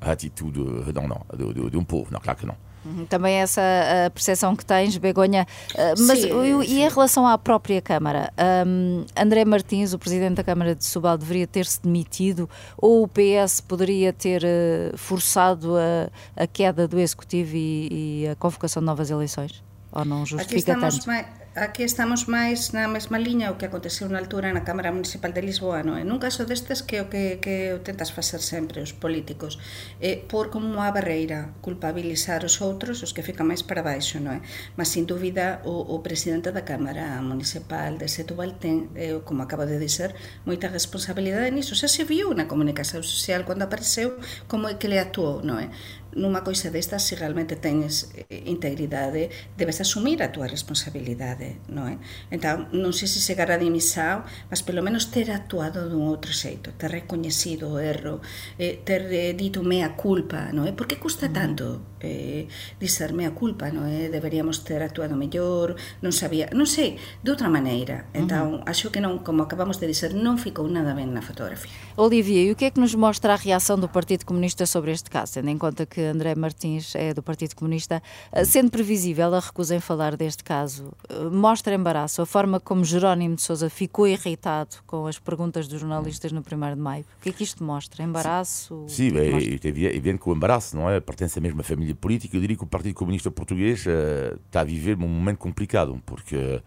a 0.00 0.10
atitude 0.10 0.60
não, 0.94 1.06
não, 1.06 1.20
de, 1.36 1.52
de, 1.52 1.70
de 1.70 1.76
um 1.76 1.84
povo. 1.84 2.10
Não, 2.10 2.20
claro 2.20 2.38
que 2.38 2.46
não. 2.46 2.56
Uhum, 2.86 3.04
também 3.06 3.36
essa 3.36 3.60
a 4.06 4.10
percepção 4.10 4.54
que 4.54 4.64
tens, 4.64 4.96
Begonha. 4.96 5.46
Uh, 5.74 6.02
mas 6.06 6.20
sim, 6.20 6.30
e 6.62 6.66
sim. 6.66 6.82
em 6.82 6.88
relação 6.88 7.26
à 7.26 7.36
própria 7.36 7.82
Câmara? 7.82 8.32
Um, 8.66 9.04
André 9.16 9.44
Martins, 9.44 9.92
o 9.92 9.98
presidente 9.98 10.36
da 10.36 10.44
Câmara 10.44 10.74
de 10.74 10.84
Subal, 10.84 11.18
deveria 11.18 11.46
ter-se 11.46 11.82
demitido 11.82 12.48
ou 12.78 13.02
o 13.02 13.08
PS 13.08 13.60
poderia 13.60 14.12
ter 14.12 14.42
uh, 14.44 14.96
forçado 14.96 15.74
a, 15.76 16.42
a, 16.42 16.46
queda 16.46 16.86
do 16.86 16.98
Executivo 16.98 17.56
e, 17.56 18.22
e, 18.22 18.28
a 18.28 18.36
convocação 18.36 18.80
de 18.80 18.86
novas 18.86 19.10
eleições? 19.10 19.64
Ou 19.90 20.04
não 20.04 20.24
justifica 20.24 20.78
tanto? 20.78 21.06
Mais 21.06 21.26
aquí 21.56 21.82
estamos 21.82 22.28
máis 22.28 22.76
na 22.76 22.84
mesma 22.84 23.16
liña 23.16 23.48
o 23.48 23.56
que 23.56 23.64
aconteceu 23.64 24.04
na 24.12 24.20
altura 24.20 24.52
na 24.52 24.60
Cámara 24.60 24.92
Municipal 24.92 25.32
de 25.32 25.40
Lisboa, 25.40 25.80
non? 25.80 25.96
En 25.96 26.12
un 26.12 26.20
caso 26.20 26.44
destes 26.44 26.84
que 26.84 27.00
o 27.00 27.08
que, 27.08 27.40
que 27.40 27.80
tentas 27.80 28.12
facer 28.12 28.44
sempre 28.44 28.84
os 28.84 28.92
políticos 28.92 29.56
é 29.96 30.20
por 30.20 30.52
como 30.52 30.84
a 30.84 30.92
barreira 30.92 31.56
culpabilizar 31.64 32.44
os 32.44 32.60
outros 32.60 33.00
os 33.00 33.16
que 33.16 33.24
fican 33.24 33.48
máis 33.48 33.64
para 33.64 33.80
baixo, 33.80 34.20
non 34.20 34.36
é? 34.36 34.40
Mas, 34.76 34.92
sin 34.92 35.08
dúbida, 35.08 35.64
o, 35.64 35.96
o 35.96 36.04
presidente 36.04 36.52
da 36.52 36.60
Cámara 36.60 37.16
Municipal 37.24 37.96
de 37.96 38.12
Setúbal 38.12 38.60
ten, 38.60 38.92
eh, 38.92 39.16
como 39.24 39.40
acabo 39.40 39.64
de 39.64 39.80
dizer, 39.80 40.12
moita 40.44 40.68
responsabilidade 40.68 41.48
niso. 41.56 41.72
Xa 41.72 41.88
se 41.88 42.04
viu 42.04 42.36
na 42.36 42.44
comunicación 42.44 43.00
social 43.00 43.48
cando 43.48 43.64
apareceu 43.64 44.20
como 44.44 44.68
é 44.68 44.76
que 44.76 44.92
le 44.92 45.00
actuou, 45.00 45.40
non 45.40 45.56
é? 45.56 45.72
Nunha 46.16 46.40
coisa 46.40 46.72
destas, 46.72 47.04
se 47.04 47.14
realmente 47.14 47.60
tenes 47.60 48.10
eh, 48.16 48.48
integridade, 48.48 49.28
debes 49.54 49.84
asumir 49.84 50.24
a 50.24 50.32
túa 50.32 50.48
responsabilidade 50.48 51.60
non 51.68 51.92
é? 51.92 51.96
Entón, 52.32 52.72
non 52.72 52.96
sei 52.96 53.08
se 53.10 53.20
chegar 53.20 53.52
a 53.52 53.60
dimisao, 53.60 54.24
mas 54.48 54.64
pelo 54.64 54.80
menos 54.80 55.12
ter 55.12 55.28
actuado 55.30 55.86
dun 55.90 56.08
outro 56.08 56.32
xeito, 56.32 56.72
ter 56.74 56.90
recoñecido 56.90 57.74
o 57.74 57.78
erro, 57.78 58.24
eh, 58.56 58.80
ter 58.82 59.06
eh, 59.12 59.36
dito 59.36 59.60
mea 59.60 59.94
culpa, 59.98 60.50
non 60.54 60.64
é? 60.64 60.72
Por 60.72 60.88
que 60.88 60.96
custa 60.96 61.28
tanto 61.28 61.96
eh, 62.00 62.46
dizer 62.78 63.12
mea 63.12 63.34
culpa, 63.34 63.68
non 63.68 63.90
é? 63.90 64.08
Deberíamos 64.08 64.62
ter 64.62 64.80
actuado 64.80 65.18
mellor, 65.18 65.74
non 66.00 66.12
sabía, 66.14 66.48
non 66.54 66.68
sei, 66.70 66.96
de 67.22 67.28
outra 67.32 67.50
maneira. 67.50 68.06
Entón, 68.14 68.62
uh 68.62 68.64
-huh. 68.64 68.70
acho 68.70 68.94
que 68.94 69.02
non, 69.02 69.20
como 69.26 69.44
acabamos 69.44 69.82
de 69.82 69.90
dizer, 69.90 70.14
non 70.14 70.38
ficou 70.38 70.66
nada 70.70 70.94
ben 70.94 71.10
na 71.12 71.22
fotografía. 71.22 71.72
Olivia, 71.98 72.46
e 72.46 72.52
o 72.52 72.56
que 72.56 72.68
é 72.68 72.70
que 72.70 72.80
nos 72.80 72.94
mostra 72.94 73.34
a 73.34 73.38
reação 73.40 73.76
do 73.80 73.90
Partido 73.90 74.24
Comunista 74.24 74.66
sobre 74.66 74.92
este 74.92 75.10
caso, 75.10 75.40
tendo 75.40 75.50
em 75.50 75.58
conta 75.58 75.86
que 75.86 76.05
André 76.06 76.34
Martins 76.34 76.94
é 76.94 77.12
do 77.12 77.22
Partido 77.22 77.54
Comunista, 77.54 78.02
eh, 78.32 78.44
sendo 78.44 78.70
previsível 78.70 79.34
a 79.34 79.40
recusa 79.40 79.74
em 79.76 79.80
falar 79.80 80.16
deste 80.16 80.42
caso, 80.42 80.92
eh, 81.08 81.24
mostra 81.30 81.74
embaraço 81.74 82.22
a 82.22 82.26
forma 82.26 82.58
como 82.58 82.84
Jerónimo 82.84 83.36
de 83.36 83.42
Sousa 83.42 83.68
ficou 83.68 84.06
irritado 84.06 84.76
com 84.86 85.06
as 85.06 85.18
perguntas 85.18 85.68
dos 85.68 85.80
jornalistas 85.80 86.32
no 86.32 86.40
1 86.40 86.74
de 86.74 86.80
maio. 86.80 87.04
O 87.18 87.22
que 87.22 87.30
é 87.30 87.32
que 87.32 87.44
isto 87.44 87.62
mostra? 87.62 88.02
Embaraço? 88.02 88.84
Sim, 88.88 89.16
é, 89.16 89.28
é 89.28 89.96
evidente 89.96 90.18
que 90.18 90.28
o 90.28 90.34
embaraço 90.34 90.76
não 90.76 90.88
é, 90.88 91.00
pertence 91.00 91.38
à 91.38 91.42
mesma 91.42 91.62
família 91.62 91.94
política. 91.94 92.36
Eu 92.36 92.40
diria 92.40 92.56
que 92.56 92.64
o 92.64 92.66
Partido 92.66 92.94
Comunista 92.94 93.30
Português 93.30 93.84
uh, 93.86 94.38
está 94.46 94.60
a 94.60 94.64
viver 94.64 94.96
um 94.96 95.08
momento 95.08 95.38
complicado, 95.38 96.00
porque 96.06 96.60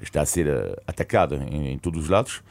está 0.00 0.22
a 0.22 0.26
ser 0.26 0.46
uh, 0.46 0.80
atacado 0.86 1.36
em, 1.36 1.72
em, 1.72 1.78
todos 1.78 2.04
os 2.04 2.08
lados. 2.08 2.42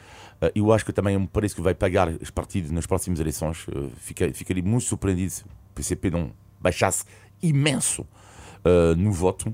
Eu 0.56 0.72
acho 0.72 0.84
que 0.84 0.92
também 0.92 1.16
me 1.16 1.28
parece 1.28 1.54
que 1.54 1.60
vai 1.60 1.72
pagar 1.72 2.08
os 2.08 2.30
partidos 2.30 2.72
nas 2.72 2.84
próximas 2.84 3.20
eleições. 3.20 3.64
Fica, 3.98 4.28
ficaria 4.34 4.62
muito 4.62 4.84
surpreendido 4.84 5.34
PCP 5.72 6.10
não 6.10 6.32
baixasse 6.60 7.04
imenso 7.42 8.06
no 8.96 9.10
voto. 9.10 9.52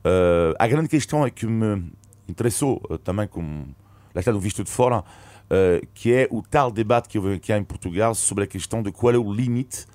Uh, 0.00 0.56
a 0.58 0.66
grande 0.66 0.88
questão 0.88 1.26
é 1.26 1.30
que 1.30 1.46
me 1.46 1.92
interessou 2.26 2.80
uh, 2.88 2.96
também, 2.96 3.28
como 3.28 3.66
lá 4.14 4.20
está 4.20 4.32
no 4.32 4.40
visto 4.40 4.64
de 4.64 4.70
fora, 4.70 5.00
uh, 5.00 5.86
que 5.92 6.12
é 6.12 6.28
o 6.30 6.42
tal 6.42 6.70
debate 6.70 7.08
que, 7.08 7.38
que 7.38 7.52
há 7.52 7.58
em 7.58 7.64
Portugal 7.64 8.14
sobre 8.14 8.44
a 8.44 8.46
questão 8.46 8.82
de 8.82 8.90
qual 8.90 9.14
é 9.14 9.18
o 9.18 9.32
limite 9.32 9.86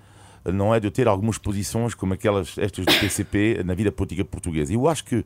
não 0.54 0.76
é 0.76 0.80
de 0.80 0.92
ter 0.92 1.08
algumas 1.08 1.40
posições 1.40 1.96
como 1.96 2.14
aquelas 2.14 2.56
estas 2.60 2.86
do 2.86 2.94
PCP 3.00 3.64
na 3.66 3.74
vida 3.74 3.92
política 3.92 4.24
portuguesa. 4.24 4.72
Eu 4.72 4.88
acho 4.88 5.04
que 5.04 5.26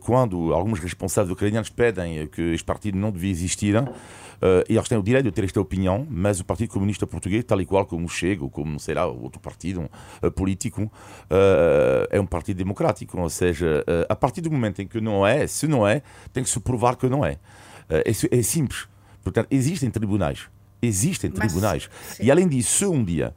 quando 0.00 0.52
alguns 0.52 0.78
responsáveis 0.78 1.32
ucranianos 1.32 1.68
pedem 1.68 2.26
que 2.26 2.42
este 2.52 2.64
partido 2.64 2.98
não 2.98 3.10
devia 3.10 3.30
existir, 3.30 3.76
Uh, 4.40 4.64
eles 4.70 4.88
têm 4.88 4.96
o 4.96 5.02
direito 5.02 5.26
de 5.26 5.32
ter 5.32 5.44
esta 5.44 5.60
opinião, 5.60 6.06
mas 6.08 6.40
o 6.40 6.44
Partido 6.46 6.70
Comunista 6.70 7.06
Português, 7.06 7.44
tal 7.44 7.60
e 7.60 7.66
qual 7.66 7.84
como 7.84 8.06
o 8.06 8.08
Chega, 8.08 8.42
ou 8.42 8.48
como, 8.48 8.80
sei 8.80 8.94
lá, 8.94 9.06
outro 9.06 9.38
partido 9.38 9.82
uh, 10.22 10.30
político, 10.30 10.90
é 12.10 12.18
um 12.18 12.24
partido 12.24 12.56
democrático. 12.56 13.20
Ou 13.20 13.28
seja, 13.28 13.84
a 14.08 14.16
partir 14.16 14.40
do 14.40 14.50
momento 14.50 14.80
em 14.80 14.86
que 14.86 14.98
não 14.98 15.26
é, 15.26 15.46
se 15.46 15.66
não 15.66 15.86
é, 15.86 16.02
tem 16.32 16.42
que 16.42 16.48
se 16.48 16.58
provar 16.58 16.96
que 16.96 17.06
não 17.06 17.24
é. 17.24 17.38
É, 17.88 18.04
é, 18.08 18.42
simples. 18.42 18.88
Portanto, 19.22 19.48
existem 19.50 19.90
tribunais. 19.90 20.48
Existem 20.80 21.30
tribunais. 21.30 21.90
Mas, 22.08 22.20
e 22.20 22.30
além 22.30 22.48
disso, 22.48 22.78
se 22.78 22.86
um 22.86 23.04
dia 23.04 23.34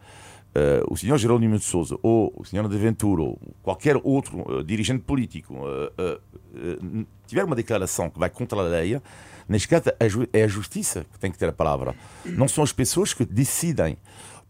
Uh, 0.55 0.85
o 0.87 0.95
senhor 0.95 1.17
Jerónimo 1.17 1.57
de 1.57 1.65
Souza 1.65 1.97
ou 2.03 2.31
o 2.37 2.45
senhor 2.45 2.69
de 2.69 2.77
Ventura 2.77 3.23
ou 3.23 3.39
qualquer 3.63 3.99
outro 4.03 4.41
uh, 4.41 4.63
dirigente 4.63 5.03
político 5.03 5.55
uh, 5.55 7.01
tiver 7.25 7.43
uma 7.43 7.55
declaração 7.55 8.07
que 8.07 8.19
vai 8.19 8.29
contra 8.29 8.59
a 8.59 8.61
lei, 8.61 9.01
Neste 9.49 9.67
caso, 9.67 9.85
é 10.31 10.43
a 10.43 10.47
justiça 10.47 11.05
que 11.11 11.19
tem 11.19 11.31
que 11.31 11.37
ter 11.37 11.49
a 11.49 11.51
palavra. 11.51 11.95
Não 12.23 12.47
são 12.47 12.63
as 12.63 12.71
pessoas 12.71 13.13
que 13.13 13.25
decidem 13.25 13.97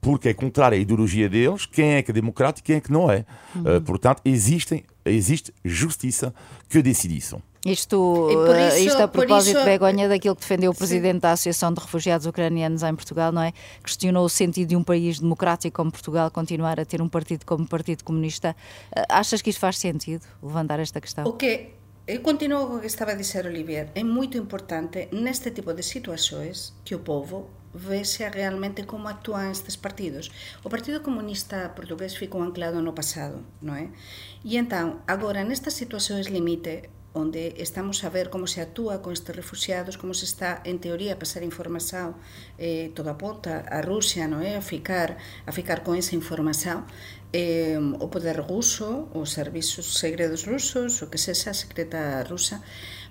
porque 0.04 0.30
é 0.30 0.34
contrária 0.34 0.78
à 0.78 0.80
ideologia 0.80 1.30
deles, 1.30 1.66
quem 1.66 1.94
é 1.94 2.04
que 2.04 2.12
é 2.12 2.14
democrático 2.14 2.66
e 2.66 2.68
quem 2.68 2.76
é 2.76 2.82
que 2.82 2.92
não 2.92 3.10
é. 3.10 3.26
Uhum. 3.56 3.78
Uh, 3.78 3.82
portanto, 3.82 4.22
existem, 4.26 4.84
existe 5.06 5.54
justiça 5.64 6.36
que 6.68 6.82
decide 6.82 7.18
isso. 7.18 7.42
Isto, 7.66 8.30
isso, 8.68 8.90
isto 8.90 9.02
a 9.02 9.08
propósito, 9.08 9.58
isso... 9.58 9.66
Begonha, 9.66 10.10
daquilo 10.10 10.36
que 10.36 10.42
defendeu 10.42 10.72
o 10.72 10.76
Presidente 10.76 11.16
Sim. 11.16 11.20
da 11.20 11.32
Associação 11.32 11.74
de 11.74 11.80
Refugiados 11.80 12.28
Ucranianos 12.28 12.84
em 12.84 12.94
Portugal, 12.94 13.32
não 13.32 13.42
é? 13.42 13.54
Questionou 13.82 14.26
o 14.26 14.30
sentido 14.30 14.70
de 14.70 14.76
um 14.76 14.84
país 14.84 15.20
democrático 15.20 15.78
como 15.78 15.90
Portugal 15.90 16.30
continuar 16.30 16.78
a 16.80 16.86
ter 16.86 17.02
um 17.02 17.08
partido 17.08 17.46
como 17.46 17.66
Partido 17.66 18.04
Comunista. 18.04 18.54
Achas 19.08 19.42
que 19.42 19.50
isto 19.50 19.60
faz 19.60 19.78
sentido, 19.78 20.26
levantar 20.42 20.80
esta 20.80 21.00
questão? 21.00 21.26
O 21.26 21.34
que 21.34 21.70
eu 22.06 22.20
continuo 22.20 22.68
com 22.68 22.76
o 22.76 22.80
que 22.82 22.88
estava 22.88 23.12
a 23.12 23.16
dizer 23.16 23.46
Olivier. 23.46 23.90
É 23.96 24.04
muito 24.04 24.38
importante 24.38 25.08
neste 25.14 25.52
tipo 25.52 25.74
de 25.74 25.84
situações 25.84 26.74
que 26.84 26.96
o 26.96 27.00
povo 27.00 27.50
veja 27.74 28.30
realmente 28.30 28.84
como 28.84 29.08
actúan 29.08 29.50
estes 29.50 29.78
partidos. 29.78 30.30
O 30.66 30.70
Partido 30.70 31.00
Comunista 31.00 31.72
Portugués 31.74 32.14
ficou 32.16 32.44
anclado 32.44 32.82
no 32.82 32.92
passado, 32.92 33.46
non 33.62 33.80
é? 33.80 33.88
E 34.44 34.60
entón, 34.60 35.00
agora, 35.08 35.48
nestas 35.48 35.80
situações 35.80 36.28
limite, 36.28 36.92
onde 37.14 37.56
estamos 37.62 38.04
a 38.04 38.10
ver 38.10 38.30
como 38.30 38.48
se 38.48 38.62
actúa 38.62 39.02
con 39.02 39.14
estes 39.14 39.36
refugiados, 39.36 39.98
como 39.98 40.14
se 40.14 40.26
está, 40.26 40.62
en 40.66 40.80
teoría, 40.80 41.14
a 41.14 41.20
pasar 41.20 41.44
información 41.44 42.18
eh, 42.58 42.92
toda 42.98 43.14
a 43.14 43.18
ponta 43.18 43.62
a 43.70 43.86
Rusia, 43.86 44.26
non 44.26 44.42
é? 44.42 44.58
A 44.58 44.66
ficar, 44.66 45.22
a 45.46 45.52
ficar 45.54 45.86
con 45.86 45.94
esa 45.94 46.18
información. 46.18 46.90
Eh, 47.34 47.78
o 47.78 48.10
poder 48.14 48.38
ruso, 48.42 49.10
os 49.14 49.34
servizos 49.34 49.98
segredos 49.98 50.46
rusos, 50.46 51.02
o 51.02 51.10
que 51.10 51.22
sexa 51.22 51.54
a 51.54 51.58
secreta 51.58 52.22
rusa, 52.26 52.62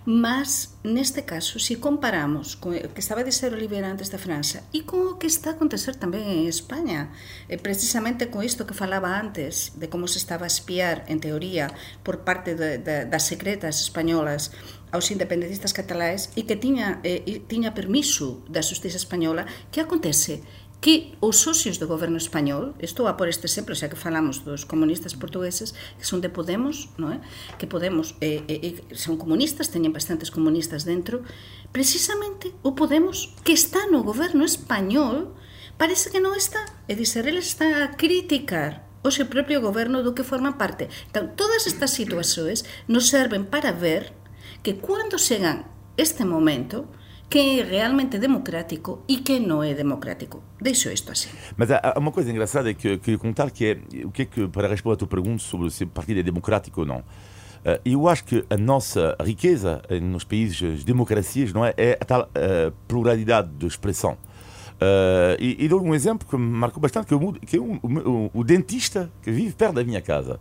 Mas, 0.04 0.74
neste 0.82 1.22
caso, 1.22 1.62
se 1.62 1.78
comparamos 1.78 2.58
con 2.58 2.74
o 2.74 2.90
que 2.90 2.98
estaba 2.98 3.22
a 3.22 3.28
dizer 3.28 3.54
Oliveira 3.54 3.86
antes 3.86 4.10
da 4.10 4.18
França 4.18 4.66
e 4.74 4.82
con 4.82 5.14
o 5.14 5.14
que 5.14 5.30
está 5.30 5.50
a 5.50 5.56
acontecer 5.56 5.94
tamén 5.94 6.26
en 6.26 6.50
España, 6.50 7.14
eh, 7.46 7.54
precisamente 7.54 8.26
con 8.26 8.42
isto 8.42 8.66
que 8.66 8.74
falaba 8.74 9.14
antes, 9.14 9.78
de 9.78 9.86
como 9.86 10.10
se 10.10 10.18
estaba 10.18 10.42
a 10.42 10.50
espiar, 10.50 11.06
en 11.06 11.22
teoría, 11.22 11.70
por 12.02 12.26
parte 12.26 12.58
de, 12.58 12.82
de, 12.82 13.06
das 13.06 13.30
secretas 13.30 13.78
españolas 13.78 14.50
aos 14.90 15.06
independentistas 15.14 15.70
cataláes 15.70 16.34
e 16.34 16.50
que 16.50 16.58
tiña, 16.58 16.98
eh, 17.06 17.22
tiña 17.46 17.70
permiso 17.70 18.42
da 18.50 18.58
justiza 18.58 18.98
española, 18.98 19.46
que 19.70 19.78
acontece? 19.78 20.42
Que 20.82 21.14
os 21.22 21.38
socios 21.38 21.78
do 21.78 21.86
goberno 21.86 22.18
español, 22.18 22.74
estou 22.82 23.06
a 23.06 23.14
por 23.14 23.30
este 23.30 23.46
exemplo, 23.46 23.78
xa 23.78 23.86
que 23.86 23.94
falamos 23.94 24.42
dos 24.42 24.66
comunistas 24.66 25.14
portugueses, 25.14 25.78
que 25.94 26.02
son 26.02 26.18
de 26.18 26.26
Podemos, 26.26 26.90
non 26.98 27.14
é? 27.14 27.22
que 27.54 27.70
Podemos 27.70 28.18
eh, 28.18 28.42
eh, 28.50 28.82
son 28.90 29.14
comunistas, 29.14 29.70
teñen 29.70 29.94
bastantes 29.94 30.34
comunistas 30.34 30.82
dentro, 30.82 31.22
precisamente 31.70 32.50
o 32.66 32.74
Podemos 32.74 33.30
que 33.46 33.54
está 33.54 33.86
no 33.86 34.02
goberno 34.02 34.42
español 34.42 35.38
parece 35.78 36.10
que 36.10 36.18
non 36.18 36.34
está. 36.34 36.66
É 36.90 36.98
dizer, 36.98 37.30
está 37.30 37.86
a 37.86 37.94
criticar 37.94 38.82
o 39.06 39.14
seu 39.14 39.30
propio 39.30 39.62
goberno 39.62 40.02
do 40.02 40.18
que 40.18 40.26
forma 40.26 40.58
parte. 40.58 40.90
Então, 41.06 41.30
todas 41.38 41.70
estas 41.70 41.94
situações 41.94 42.66
nos 42.90 43.06
serven 43.06 43.46
para 43.46 43.70
ver 43.70 44.10
que 44.66 44.82
cando 44.82 45.14
chegan 45.14 45.62
este 45.94 46.26
momento, 46.26 46.90
que 47.32 47.60
é 47.60 47.64
realmente 47.64 48.18
democrático 48.18 49.04
e 49.08 49.16
que 49.16 49.40
não 49.40 49.62
é 49.62 49.72
democrático. 49.72 50.42
Deixo 50.60 50.90
isto 50.90 51.10
assim. 51.10 51.30
Mas 51.56 51.70
há 51.70 51.94
uma 51.96 52.12
coisa 52.12 52.30
engraçada 52.30 52.74
que 52.74 52.88
eu 52.88 52.98
queria 52.98 53.18
contar 53.18 53.50
que 53.50 53.64
é 53.64 54.04
o 54.04 54.10
que 54.10 54.22
é 54.22 54.24
que, 54.26 54.46
para 54.48 54.68
responder 54.68 54.96
à 54.96 54.98
tua 54.98 55.08
pergunta 55.08 55.38
sobre 55.38 55.70
se 55.70 55.84
o 55.84 55.86
partido 55.86 56.20
é 56.20 56.22
democrático 56.22 56.80
ou 56.82 56.86
não. 56.86 57.02
Eh, 57.64 57.80
eu 57.86 58.06
acho 58.06 58.24
que 58.24 58.44
a 58.50 58.56
nossa 58.58 59.16
riqueza 59.18 59.80
nos 60.02 60.24
países 60.24 60.80
de 60.80 60.84
democracias 60.84 61.54
não 61.54 61.64
é, 61.64 61.72
é 61.78 61.98
a 61.98 62.04
tal 62.04 62.22
uh, 62.22 62.70
pluralidade 62.86 63.48
de 63.56 63.66
expressão. 63.66 64.12
Uh, 64.12 65.38
e, 65.38 65.56
e, 65.64 65.68
dou 65.68 65.80
um 65.80 65.94
exemplo 65.94 66.28
que 66.28 66.36
me 66.36 66.42
marcou 66.42 66.82
bastante, 66.82 67.06
que, 67.06 67.14
eu, 67.14 67.32
que 67.46 67.56
é 67.56 67.60
um, 67.60 67.78
o, 67.82 68.30
o, 68.34 68.44
dentista 68.44 69.10
que 69.22 69.30
vive 69.30 69.54
perto 69.54 69.76
da 69.76 69.84
minha 69.84 70.02
casa. 70.02 70.38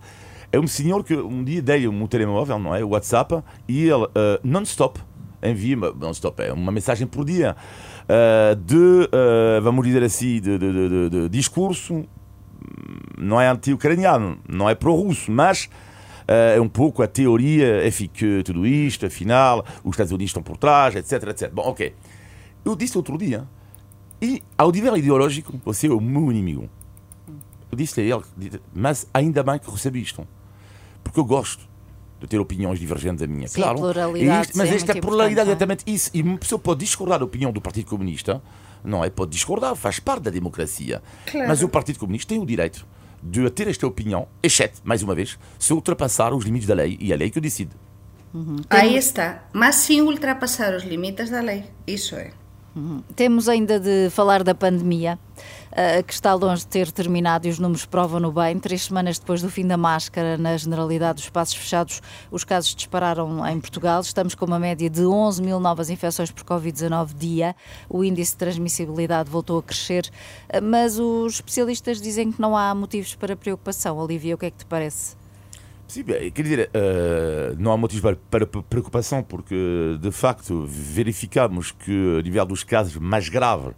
É 0.52 0.60
um 0.60 0.68
senhor 0.68 1.06
que 1.06 1.16
um 1.16 1.42
dia 1.42 1.62
dei 1.62 1.88
um 1.88 2.06
telemóvel, 2.06 2.60
não 2.60 2.76
é? 2.76 2.84
O 2.84 2.90
WhatsApp, 2.90 3.42
e 3.66 3.84
ele, 3.84 4.04
uh, 4.04 4.10
non-stop, 4.44 5.00
envie 5.44 5.76
non-stop, 5.76 6.42
é 6.42 6.54
uma 6.54 6.72
mensagem 6.72 7.08
por 7.08 7.26
dia 7.26 7.56
uh, 8.04 8.56
de, 8.56 8.76
uh, 8.76 9.62
vamos 9.62 9.86
dizer 9.86 10.04
assim, 10.04 10.40
de, 10.40 10.58
de, 10.58 10.90
de, 10.90 11.10
de 11.10 11.30
discurso, 11.30 12.06
não 13.18 13.40
é 13.40 13.48
anti-ucraniano, 13.48 14.38
não 14.48 14.70
é 14.70 14.76
pró-russo, 14.76 15.32
mas 15.32 15.70
é 16.28 16.62
um 16.62 16.70
pouco 16.70 17.04
a 17.04 17.08
teoria, 17.08 17.86
enfim, 17.86 18.08
que 18.08 18.42
tudo 18.44 18.66
isto, 18.66 19.06
afinal, 19.06 19.66
os 19.84 19.92
Estados 19.92 20.14
Unidos 20.14 20.30
estão 20.30 20.42
por 20.42 20.56
trás, 20.56 20.96
etc, 20.96 21.24
etc. 21.30 21.52
Bom, 21.52 21.64
ok. 21.64 21.94
Eu 22.64 22.74
disse 22.74 22.96
outro 22.96 23.18
dia, 23.18 23.46
e 24.22 24.42
ao 24.58 24.72
nível 24.72 24.96
ideológico, 24.96 25.60
você 25.66 25.88
é 25.88 25.92
o 25.92 26.00
meu 26.00 26.32
inimigo. 26.32 26.70
Eu 27.72 27.78
disse 27.78 28.00
a 28.00 28.04
ele, 28.04 28.24
mas 28.74 29.08
ainda 29.14 29.44
bem 29.44 29.60
que 29.60 29.70
recebi 29.70 30.02
isto, 30.02 30.26
porque 31.04 31.20
eu 31.20 31.26
gosto 31.26 31.71
de 32.22 32.28
ter 32.28 32.40
opiniões 32.40 32.80
divergentes 32.80 33.20
da 33.20 33.28
minha. 33.28 33.48
Sim, 33.48 33.62
claro, 33.62 33.80
pluralidade, 33.80 34.48
isto, 34.48 34.58
mas 34.58 34.72
esta 34.72 34.96
pluralidade 34.96 35.50
é 35.50 35.52
exatamente 35.52 35.84
isso. 35.88 36.12
E 36.14 36.22
uma 36.22 36.38
pessoa 36.38 36.60
pode 36.60 36.82
discordar 36.82 37.20
da 37.20 37.26
opinião 37.26 37.52
do 37.52 37.60
Partido 37.60 37.88
Comunista, 37.88 38.42
não 38.84 39.04
é? 39.04 39.10
Pode 39.10 39.32
discordar, 39.32 39.76
faz 39.76 40.00
parte 40.00 40.24
da 40.24 40.32
democracia. 40.32 41.02
Claro. 41.26 41.48
Mas 41.48 41.64
o 41.64 41.68
Partido 41.68 42.00
Comunista 42.00 42.30
tem 42.30 42.40
o 42.40 42.46
direito 42.46 42.86
de 43.24 43.50
ter 43.50 43.68
esta 43.68 43.86
opinião, 43.88 44.28
exceto, 44.42 44.82
mais 44.84 45.02
uma 45.04 45.16
vez, 45.16 45.38
se 45.58 45.74
ultrapassar 45.74 46.34
os 46.34 46.46
limites 46.46 46.68
da 46.68 46.76
lei 46.76 46.98
e 47.00 47.12
a 47.12 47.16
lei 47.16 47.30
que 47.30 47.40
o 47.40 47.42
decide. 47.42 47.72
Uhum. 48.34 48.58
Aí 48.70 48.96
está. 48.96 49.44
Mas 49.52 49.76
sem 49.76 50.02
ultrapassar 50.02 50.74
os 50.76 50.84
limites 50.84 51.30
da 51.30 51.42
lei. 51.42 51.66
Isso 51.86 52.16
é. 52.16 52.32
Uhum. 52.76 53.04
Temos 53.16 53.50
ainda 53.50 53.80
de 53.80 54.10
falar 54.12 54.44
da 54.44 54.56
pandemia, 54.56 55.20
uh, 55.72 56.04
que 56.04 56.14
está 56.14 56.34
longe 56.34 56.62
de 56.62 56.68
ter 56.68 56.92
terminado 56.92 57.48
e 57.48 57.50
os 57.50 57.60
números 57.60 57.86
provam-no 57.86 58.32
bem. 58.32 58.60
Três 58.60 58.84
semanas 58.84 59.20
depois 59.20 59.42
do 59.42 59.50
fim 59.50 59.66
da 59.66 59.78
máscara, 59.78 60.38
na 60.38 60.56
generalidade 60.58 61.16
dos 61.16 61.24
espaços 61.26 61.56
fechados, 61.56 62.02
os 62.30 62.44
casos 62.44 62.76
dispararam 62.76 63.46
em 63.48 63.60
Portugal. 63.60 64.02
Estamos 64.02 64.36
com 64.36 64.46
uma 64.46 64.60
média 64.60 64.90
de 64.90 65.06
11 65.06 65.42
mil 65.42 65.60
novas 65.60 65.90
infecções 65.90 66.32
por 66.32 66.44
Covid-19 66.44 67.14
dia. 67.16 67.56
O 67.90 68.04
índice 68.04 68.32
de 68.32 68.38
transmissibilidade 68.38 69.30
voltou 69.30 69.60
a 69.60 69.64
crescer, 69.64 70.10
uh, 70.54 70.62
mas 70.62 71.00
os 71.00 71.36
especialistas 71.36 72.02
dizem 72.02 72.32
que 72.32 72.42
não 72.42 72.56
há 72.56 72.74
motivos 72.76 73.16
para 73.16 73.36
preocupação. 73.36 73.98
Olivia, 73.98 74.36
o 74.36 74.38
que 74.38 74.46
é 74.48 74.52
que 74.52 74.58
te 74.58 74.66
parece? 74.66 75.22
Sim, 75.92 76.06
quer 76.06 76.42
dizer, 76.42 76.70
uh, 76.70 77.56
não 77.60 77.70
há 77.70 77.76
motivos 77.76 78.16
para, 78.30 78.46
preocupação, 78.46 79.22
porque 79.22 79.98
de 80.00 80.10
facto 80.10 80.66
verificamos 80.66 81.74
que 81.74 82.18
a 82.18 82.22
nível 82.22 82.46
dos 82.46 82.64
casos 82.64 82.96
mais 82.96 83.28
graves 83.28 83.74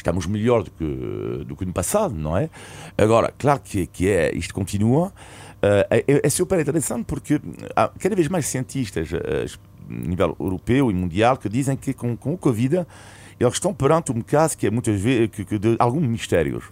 estamos 0.00 0.26
melhor 0.26 0.62
do 0.62 0.70
que, 0.70 1.44
do 1.44 1.56
que 1.56 1.64
no 1.64 1.72
passado, 1.72 2.14
não 2.14 2.36
é? 2.36 2.50
Agora, 2.96 3.32
claro 3.38 3.60
que, 3.60 3.86
que 3.86 4.08
é, 4.08 4.34
isto 4.34 4.52
continua. 4.54 5.08
Uh, 5.62 5.84
é, 5.90 6.20
é, 6.24 6.30
super 6.30 6.58
interessante 6.58 7.04
porque 7.04 7.38
há 7.76 7.88
cada 7.88 8.16
vez 8.16 8.28
mais 8.28 8.46
cientistas 8.46 9.12
uh, 9.12 9.60
a 9.90 10.08
nível 10.08 10.34
europeu 10.40 10.90
e 10.90 10.94
mundial 10.94 11.36
que 11.36 11.50
dizem 11.50 11.76
que 11.76 11.92
com, 11.92 12.16
com 12.16 12.32
o 12.32 12.38
Covid 12.38 12.86
eles 13.38 13.54
estão 13.54 13.72
perante 13.72 14.12
um 14.12 14.20
caso 14.20 14.56
que 14.56 14.66
é 14.66 14.70
muitas 14.70 15.00
vezes 15.00 15.28
que, 15.30 15.44
que 15.44 15.58
de 15.58 15.76
alguns 15.78 16.06
mistérios. 16.06 16.64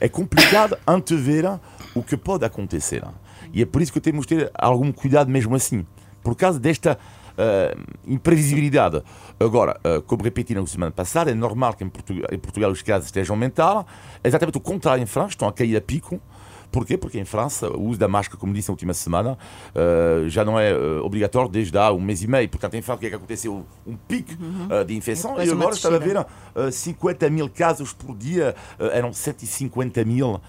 É 0.00 0.08
complicado 0.08 0.76
antever 0.86 1.58
o 1.94 2.02
que 2.02 2.16
pode 2.16 2.44
acontecer. 2.44 3.04
E 3.52 3.62
é 3.62 3.66
por 3.66 3.80
isso 3.80 3.92
que 3.92 4.00
temos 4.00 4.26
que 4.26 4.34
ter 4.34 4.50
algum 4.54 4.90
cuidado 4.90 5.30
mesmo 5.30 5.54
assim. 5.54 5.86
Por 6.22 6.34
causa 6.34 6.58
desta 6.58 6.98
imprevisibilidade. 8.06 9.02
Agora, 9.38 9.78
uh, 9.84 10.02
como 10.02 10.22
repeti 10.22 10.54
na 10.54 10.66
semana 10.66 10.92
passada, 10.92 11.30
é 11.30 11.34
normal 11.34 11.74
que 11.74 11.84
em 11.84 11.88
Portugal, 11.88 12.28
em 12.30 12.38
Portugal 12.38 12.70
os 12.70 12.82
casos 12.82 13.06
estejam 13.06 13.34
a 13.34 13.36
aumentar. 13.36 13.86
É 14.22 14.28
exatamente 14.28 14.58
o 14.58 14.60
contrário 14.60 15.02
em 15.02 15.06
França, 15.06 15.30
estão 15.30 15.48
a 15.48 15.52
cair 15.52 15.76
a 15.76 15.80
pico. 15.80 16.20
Porquê? 16.74 16.98
Porque 16.98 17.20
em 17.20 17.24
França 17.24 17.70
o 17.70 17.84
uso 17.84 18.00
da 18.00 18.08
máscara, 18.08 18.36
como 18.36 18.52
disse 18.52 18.68
na 18.68 18.72
última 18.72 18.92
semana, 18.92 19.38
uh, 19.76 20.28
já 20.28 20.44
não 20.44 20.58
é 20.58 20.74
uh, 20.74 21.04
obrigatório 21.04 21.48
desde 21.48 21.78
há 21.78 21.92
um 21.92 22.00
mês 22.00 22.20
e 22.20 22.26
meio. 22.26 22.48
Portanto, 22.48 22.74
em 22.74 22.82
França, 22.82 22.96
o 22.96 23.00
que 23.00 23.06
é 23.06 23.10
que 23.10 23.14
aconteceu? 23.14 23.64
Um 23.86 23.94
pico 23.94 24.32
uhum. 24.42 24.80
uh, 24.80 24.84
de 24.84 24.96
infecção 24.96 25.40
e, 25.40 25.46
e 25.46 25.52
agora 25.52 25.72
estava 25.72 25.94
a 25.94 25.98
ver 26.00 26.26
50 26.72 27.30
mil 27.30 27.48
casos 27.48 27.92
por 27.92 28.16
dia, 28.16 28.56
eram 28.92 29.12
150 29.12 30.04
mil 30.04 30.40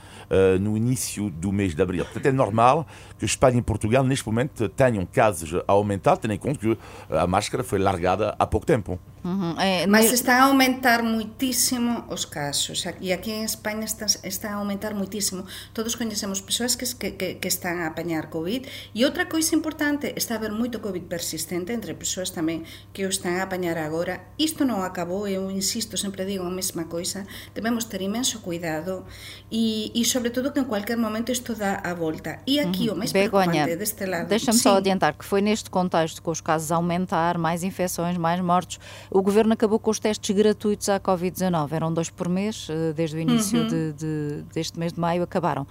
no 0.59 0.77
início 0.77 1.29
do 1.29 1.51
mês 1.51 1.75
de 1.75 1.81
abril. 1.81 2.03
Portanto, 2.05 2.25
é 2.25 2.31
normal 2.31 2.87
que 3.19 3.25
Espanha 3.25 3.59
e 3.59 3.61
Portugal, 3.61 4.03
neste 4.03 4.25
momento, 4.25 4.69
tenham 4.69 5.05
casos 5.05 5.53
a 5.67 5.71
aumentar, 5.71 6.17
tendo 6.17 6.33
em 6.33 6.37
conta 6.37 6.59
que 6.59 6.77
a 7.09 7.27
máscara 7.27 7.63
foi 7.63 7.79
largada 7.79 8.35
há 8.37 8.45
pouco 8.45 8.65
tempo. 8.65 8.99
Uhum. 9.25 9.59
É, 9.59 9.87
Mas 9.87 10.13
está 10.13 10.37
a 10.37 10.43
aumentar 10.43 11.01
muitíssimo 11.01 12.05
os 12.09 12.25
casos. 12.25 12.85
E 13.01 13.11
aqui 13.11 13.31
em 13.31 13.43
Espanha 13.43 13.85
está, 13.85 14.05
está 14.05 14.51
a 14.53 14.61
aumentar 14.61 14.93
muitíssimo. 14.93 15.43
Todos 15.73 15.95
conhecemos 15.95 16.41
pessoas 16.41 16.75
que, 16.75 16.85
que, 16.93 17.35
que 17.41 17.47
están 17.47 17.81
a 17.81 17.87
apañar 17.87 18.29
COVID. 18.29 18.69
E 18.93 19.03
outra 19.03 19.25
coisa 19.25 19.55
importante, 19.55 20.13
está 20.15 20.35
a 20.35 20.37
haber 20.37 20.51
moito 20.51 20.77
COVID 20.77 21.09
persistente 21.09 21.73
entre 21.73 21.97
persoas 21.97 22.29
tamén 22.29 22.69
que 22.93 23.01
o 23.01 23.09
están 23.09 23.41
a 23.41 23.49
apañar 23.49 23.81
agora. 23.81 24.29
Isto 24.37 24.61
non 24.61 24.85
acabou, 24.85 25.25
eu 25.25 25.49
insisto, 25.49 25.97
sempre 25.97 26.21
digo 26.29 26.45
a 26.45 26.53
mesma 26.53 26.85
coisa. 26.85 27.25
Debemos 27.57 27.89
ter 27.89 28.05
imenso 28.05 28.45
cuidado 28.45 29.09
e, 29.49 29.89
e 29.97 30.05
sobre 30.05 30.29
todo 30.29 30.53
que 30.53 30.61
en 30.61 30.69
cualquier 30.69 31.01
momento 31.01 31.33
isto 31.33 31.57
dá 31.57 31.81
a 31.81 31.97
volta. 31.97 32.45
E 32.45 32.61
aqui 32.61 32.93
uhum. 32.93 32.93
o 32.93 32.97
máis 33.01 33.09
preocupante 33.09 33.73
deste 33.73 34.05
lado... 34.05 34.29
Deixa-me 34.29 34.61
só 34.61 34.77
adiantar 34.77 35.17
que 35.17 35.25
foi 35.25 35.41
neste 35.41 35.73
contexto 35.73 36.21
com 36.21 36.29
os 36.29 36.45
casos 36.45 36.69
a 36.69 36.77
aumentar, 36.77 37.41
mais 37.41 37.65
infecções, 37.65 38.21
mais 38.21 38.37
mortos, 38.37 38.77
o 39.15 39.21
governo 39.21 39.53
acabou 39.53 39.79
com 39.79 39.89
os 39.89 39.97
testes 39.97 40.35
gratuitos 40.35 40.89
à 40.89 40.99
Covid-19. 40.99 41.71
Eram 41.71 41.93
dois 41.93 42.09
por 42.09 42.27
mês, 42.27 42.67
eh, 42.69 42.91
desde 42.91 43.15
o 43.15 43.19
início 43.19 43.61
uhum. 43.61 43.67
de, 43.67 43.93
de, 43.93 44.41
deste 44.53 44.77
mês 44.77 44.91
de 44.91 44.99
maio, 44.99 45.23
acabaram. 45.23 45.65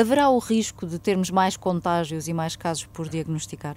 Haverá 0.00 0.30
o 0.30 0.38
risco 0.38 0.86
de 0.86 1.00
termos 1.00 1.28
mais 1.28 1.56
contágios 1.56 2.28
e 2.28 2.32
mais 2.32 2.54
casos 2.54 2.86
por 2.86 3.08
diagnosticar? 3.08 3.74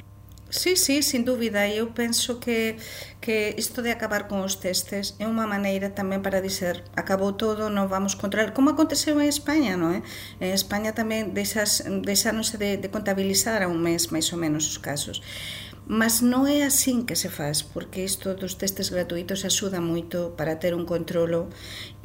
Sí, 0.52 0.76
sí, 0.76 1.02
sin 1.02 1.26
dúbida. 1.26 1.68
Eu 1.70 1.90
penso 1.94 2.40
que, 2.40 2.78
que 3.22 3.54
isto 3.58 3.82
de 3.82 3.92
acabar 3.92 4.28
con 4.28 4.42
os 4.42 4.58
testes 4.58 5.14
é 5.18 5.26
unha 5.26 5.46
maneira 5.46 5.94
tamén 5.94 6.26
para 6.26 6.42
dizer 6.42 6.86
acabou 6.98 7.34
todo, 7.34 7.70
non 7.70 7.86
vamos 7.86 8.14
controlar, 8.14 8.54
como 8.54 8.74
aconteceu 8.74 9.18
en 9.22 9.30
España, 9.30 9.78
non 9.78 9.98
é? 9.98 10.00
En 10.42 10.54
España 10.54 10.94
tamén 10.94 11.38
deixas, 11.38 11.86
deixáronse 11.86 12.58
de, 12.58 12.82
de 12.82 12.90
contabilizar 12.90 13.62
a 13.62 13.70
un 13.70 13.78
mes 13.78 14.10
máis 14.10 14.30
ou 14.34 14.42
menos 14.42 14.66
os 14.66 14.82
casos. 14.82 15.22
Mas 15.90 16.22
non 16.22 16.46
é 16.46 16.62
así 16.62 17.02
que 17.02 17.18
se 17.18 17.34
faz, 17.34 17.66
porque 17.66 18.06
isto 18.06 18.38
dos 18.38 18.62
testes 18.62 18.94
gratuitos 18.94 19.42
axuda 19.42 19.82
moito 19.82 20.38
para 20.38 20.62
ter 20.62 20.78
un 20.78 20.86
controlo 20.86 21.50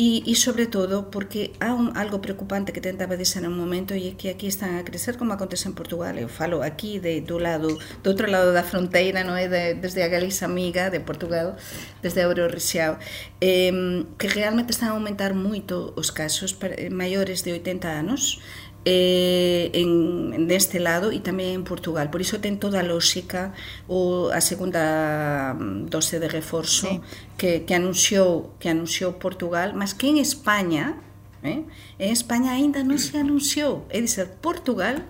e, 0.00 0.24
e 0.24 0.32
sobre 0.40 0.64
todo, 0.64 1.12
porque 1.12 1.52
há 1.60 1.76
un, 1.76 1.92
algo 1.92 2.24
preocupante 2.24 2.72
que 2.72 2.80
tentaba 2.80 3.20
dizer 3.20 3.44
un 3.44 3.52
momento 3.52 3.92
e 3.92 4.08
é 4.08 4.16
que 4.16 4.32
aquí 4.32 4.48
están 4.48 4.80
a 4.80 4.88
crecer 4.88 5.20
como 5.20 5.36
acontece 5.36 5.68
en 5.68 5.76
Portugal. 5.76 6.16
Eu 6.16 6.32
falo 6.32 6.64
aquí 6.64 6.96
de, 6.96 7.20
do 7.20 7.36
lado 7.36 7.76
do 8.00 8.08
outro 8.08 8.24
lado 8.24 8.56
da 8.56 8.64
fronteira, 8.64 9.20
non 9.20 9.36
é? 9.36 9.52
De, 9.52 9.76
desde 9.76 10.00
a 10.00 10.08
Galiza 10.08 10.48
amiga 10.48 10.88
de 10.88 11.04
Portugal, 11.04 11.60
desde 12.00 12.24
a 12.24 12.32
Eurorrexiao, 12.32 12.96
eh, 13.44 13.68
que 14.16 14.32
realmente 14.32 14.72
están 14.72 14.88
a 14.88 14.96
aumentar 14.96 15.36
moito 15.36 15.92
os 15.92 16.08
casos 16.08 16.56
para, 16.56 16.72
maiores 16.88 17.44
de 17.44 17.52
80 17.52 17.84
anos, 17.92 18.40
eh, 18.84 19.70
en, 19.72 20.46
neste 20.46 20.78
lado 20.80 21.08
e 21.08 21.20
tamén 21.24 21.56
en 21.56 21.64
Portugal. 21.64 22.12
Por 22.12 22.20
iso 22.20 22.40
ten 22.40 22.60
toda 22.60 22.80
a 22.80 22.86
lógica 22.86 23.56
o 23.88 24.28
a 24.28 24.44
segunda 24.44 25.56
mm, 25.56 25.88
dose 25.88 26.20
de 26.20 26.28
reforzo 26.28 26.88
sí. 26.88 27.00
que, 27.40 27.64
que 27.64 27.74
anunciou 27.74 28.52
que 28.60 28.68
anunciou 28.68 29.16
Portugal, 29.16 29.72
mas 29.72 29.96
que 29.96 30.08
en 30.12 30.20
España, 30.20 31.00
eh, 31.40 31.64
en 31.98 32.10
España 32.12 32.52
aínda 32.52 32.84
non 32.84 33.00
se 33.00 33.16
anunciou. 33.16 33.88
É 33.88 34.00
dizer, 34.04 34.36
Portugal 34.44 35.00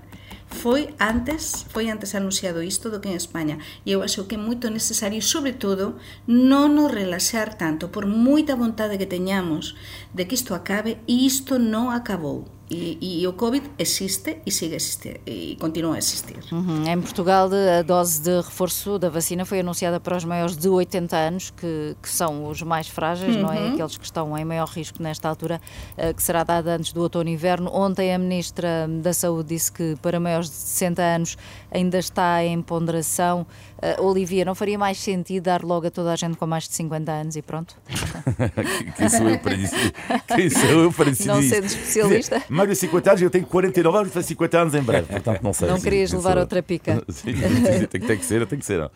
foi 0.54 0.94
antes 1.00 1.66
foi 1.74 1.90
antes 1.90 2.14
anunciado 2.14 2.62
isto 2.62 2.88
do 2.88 3.00
que 3.02 3.10
en 3.10 3.18
España 3.18 3.58
e 3.84 3.90
eu 3.90 4.06
acho 4.06 4.24
que 4.30 4.36
é 4.36 4.38
moito 4.38 4.70
necesario 4.70 5.18
sobre 5.18 5.52
todo 5.52 5.98
non 6.30 6.78
nos 6.78 6.94
relaxar 6.94 7.58
tanto 7.58 7.90
por 7.90 8.06
moita 8.06 8.54
vontade 8.54 8.94
que 8.94 9.10
teñamos 9.10 9.74
de 10.14 10.30
que 10.30 10.38
isto 10.38 10.54
acabe 10.54 11.02
e 11.10 11.26
isto 11.26 11.58
non 11.58 11.90
acabou 11.90 12.46
E, 12.74 13.20
e, 13.22 13.26
o 13.26 13.32
Covid 13.32 13.70
existe 13.78 14.38
e 14.44 14.50
sigue 14.50 14.74
a 14.74 14.76
existir 14.76 15.20
e 15.26 15.56
continua 15.60 15.94
a 15.94 15.98
existir. 15.98 16.38
Uhum. 16.50 16.84
Em 16.86 17.00
Portugal, 17.00 17.48
a 17.78 17.82
dose 17.82 18.20
de 18.20 18.36
reforço 18.36 18.98
da 18.98 19.08
vacina 19.08 19.44
foi 19.44 19.60
anunciada 19.60 20.00
para 20.00 20.16
os 20.16 20.24
maiores 20.24 20.56
de 20.56 20.68
80 20.68 21.16
anos, 21.16 21.50
que, 21.50 21.96
que 22.02 22.08
são 22.08 22.48
os 22.48 22.62
mais 22.62 22.88
frágeis, 22.88 23.36
uhum. 23.36 23.42
não 23.42 23.52
é? 23.52 23.60
Uhum. 23.60 23.74
Aqueles 23.74 23.96
que 23.96 24.04
estão 24.04 24.36
em 24.36 24.44
maior 24.44 24.68
risco 24.68 25.02
nesta 25.02 25.28
altura, 25.28 25.60
uh, 25.96 26.12
que 26.12 26.22
será 26.22 26.42
dada 26.42 26.74
antes 26.74 26.92
do 26.92 27.00
outono 27.00 27.28
e 27.28 27.32
inverno. 27.32 27.70
Ontem 27.72 28.12
a 28.12 28.18
Ministra 28.18 28.88
da 29.02 29.12
Saúde 29.12 29.50
disse 29.50 29.70
que 29.70 29.96
para 30.02 30.18
maiores 30.18 30.48
de 30.48 30.56
60 30.56 31.02
anos 31.02 31.36
ainda 31.70 31.98
está 31.98 32.42
em 32.44 32.60
ponderação. 32.60 33.46
Uh, 33.78 34.02
Olivia, 34.02 34.44
não 34.44 34.54
faria 34.54 34.78
mais 34.78 34.98
sentido 34.98 35.44
dar 35.44 35.62
logo 35.62 35.86
a 35.86 35.90
toda 35.90 36.12
a 36.12 36.16
gente 36.16 36.36
com 36.36 36.46
mais 36.46 36.66
de 36.68 36.74
50 36.74 37.12
anos 37.12 37.36
e 37.36 37.42
pronto? 37.42 37.76
Quem 38.96 39.08
sou 39.08 39.28
eu 39.28 39.38
para 39.38 39.56
dizer? 39.56 39.92
Quem 40.34 40.50
sou 40.50 40.70
eu 40.70 40.92
para 40.92 41.04
decidir? 41.10 41.28
Não 41.28 41.42
sendo 41.42 41.66
especialista. 41.66 42.42
Mais 42.64 42.78
de 42.78 42.86
50 42.86 43.10
anos, 43.10 43.22
eu 43.22 43.30
tenho 43.30 43.46
49 43.46 43.98
anos, 43.98 44.12
fazer 44.12 44.26
50 44.28 44.58
anos 44.58 44.74
em 44.74 44.82
breve, 44.82 45.06
portanto 45.06 45.42
não 45.42 45.52
sei. 45.52 45.68
Não 45.68 45.80
querias 45.80 46.12
levar 46.12 46.38
outra 46.38 46.62
pica. 46.62 47.02
sim, 47.10 47.34
tem, 47.34 48.00
tem, 48.00 48.18
que 48.18 48.24
ser, 48.24 48.46
tem 48.46 48.58
que 48.58 48.64
ser. 48.64 48.80
Uh, 48.80 48.90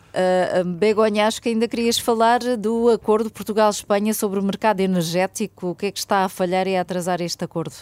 Begonha, 0.65 1.27
acho 1.27 1.43
que 1.43 1.51
ainda 1.51 1.69
querias 1.69 1.99
falar 1.99 2.41
do 2.57 2.89
acordo 2.89 3.31
Portugal-Espanha 3.31 4.15
sobre 4.15 4.41
o 4.41 4.43
mercado 4.43 4.81
energético. 4.81 5.69
O 5.69 5.75
que 5.75 5.87
é 5.87 5.91
que 5.93 5.99
está 5.99 6.25
a 6.25 6.29
falhar 6.29 6.67
e 6.67 6.77
a 6.77 6.81
atrasar 6.81 7.21
este 7.21 7.45
acordo? 7.45 7.75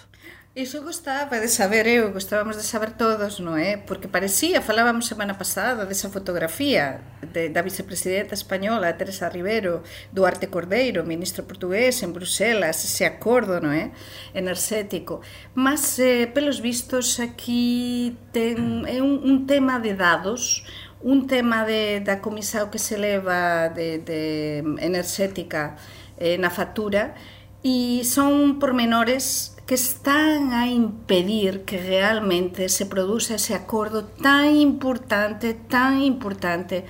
Iso 0.57 0.83
gostaba 0.83 1.38
de 1.38 1.49
saber 1.49 1.87
eu, 1.87 2.14
gostábamos 2.14 2.57
de 2.57 2.62
saber 2.62 2.97
todos, 2.97 3.45
non 3.45 3.61
é? 3.61 3.77
Porque 3.77 4.09
parecía, 4.09 4.64
falábamos 4.64 5.05
semana 5.05 5.37
pasada 5.37 5.85
desa 5.85 6.09
fotografía 6.09 7.05
de, 7.21 7.53
da 7.53 7.61
vicepresidenta 7.61 8.33
española 8.33 8.97
Teresa 8.97 9.29
Rivero, 9.29 9.85
Duarte 10.16 10.49
Cordeiro, 10.49 11.05
ministro 11.05 11.45
portugués 11.45 12.01
en 12.01 12.16
Bruselas, 12.16 12.81
ese 12.88 13.05
acordo, 13.05 13.61
non 13.61 13.77
é? 13.77 13.92
Enerxético. 14.33 15.21
Mas, 15.53 16.01
eh, 16.01 16.25
pelos 16.25 16.64
vistos, 16.64 17.21
aquí 17.21 18.16
ten, 18.33 18.88
é 18.88 19.05
un, 19.05 19.21
un 19.29 19.45
tema 19.45 19.77
de 19.77 19.92
dados, 19.92 20.64
un 21.05 21.29
tema 21.29 21.69
de, 21.69 22.01
da 22.01 22.25
comisao 22.25 22.73
que 22.73 22.81
se 22.81 22.97
leva 22.97 23.69
de, 23.69 24.01
de 24.01 24.64
enerxética 24.81 25.77
eh, 26.16 26.40
na 26.40 26.49
factura, 26.49 27.12
e 27.61 28.01
son 28.09 28.57
pormenores 28.57 29.56
que 29.66 29.74
están 29.74 30.52
a 30.52 30.68
impedir 30.68 31.64
que 31.64 31.76
realmente 31.76 32.68
se 32.68 32.87
produza 32.87 33.35
ese 33.35 33.52
acordo 33.52 34.05
tan 34.05 34.55
importante, 34.55 35.55
tan 35.68 36.00
importante 36.05 36.85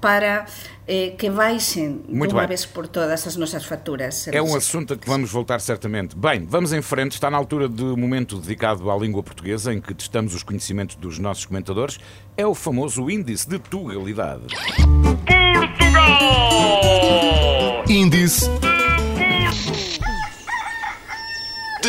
para 0.00 0.46
eh, 0.86 1.14
que 1.18 1.28
baixem 1.28 2.02
de 2.08 2.14
uma 2.14 2.26
bem. 2.26 2.46
vez 2.46 2.64
por 2.64 2.88
todas 2.88 3.26
as 3.26 3.36
nossas 3.36 3.66
faturas. 3.66 4.28
É 4.28 4.40
um 4.40 4.56
assunto 4.56 4.94
a 4.94 4.96
que 4.96 5.06
vamos 5.06 5.30
voltar 5.30 5.60
certamente. 5.60 6.16
Bem, 6.16 6.46
vamos 6.46 6.72
em 6.72 6.80
frente. 6.80 7.12
Está 7.12 7.30
na 7.30 7.36
altura 7.36 7.68
do 7.68 7.96
momento 7.96 8.38
dedicado 8.38 8.90
à 8.90 8.96
língua 8.96 9.22
portuguesa, 9.22 9.74
em 9.74 9.80
que 9.80 9.92
testamos 9.92 10.34
os 10.34 10.42
conhecimentos 10.42 10.96
dos 10.96 11.18
nossos 11.18 11.44
comentadores. 11.44 11.98
É 12.36 12.46
o 12.46 12.54
famoso 12.54 13.10
índice 13.10 13.48
de 13.48 13.58
tugalidade. 13.58 14.44
Portugal! 15.52 16.20
Índice 17.88 18.48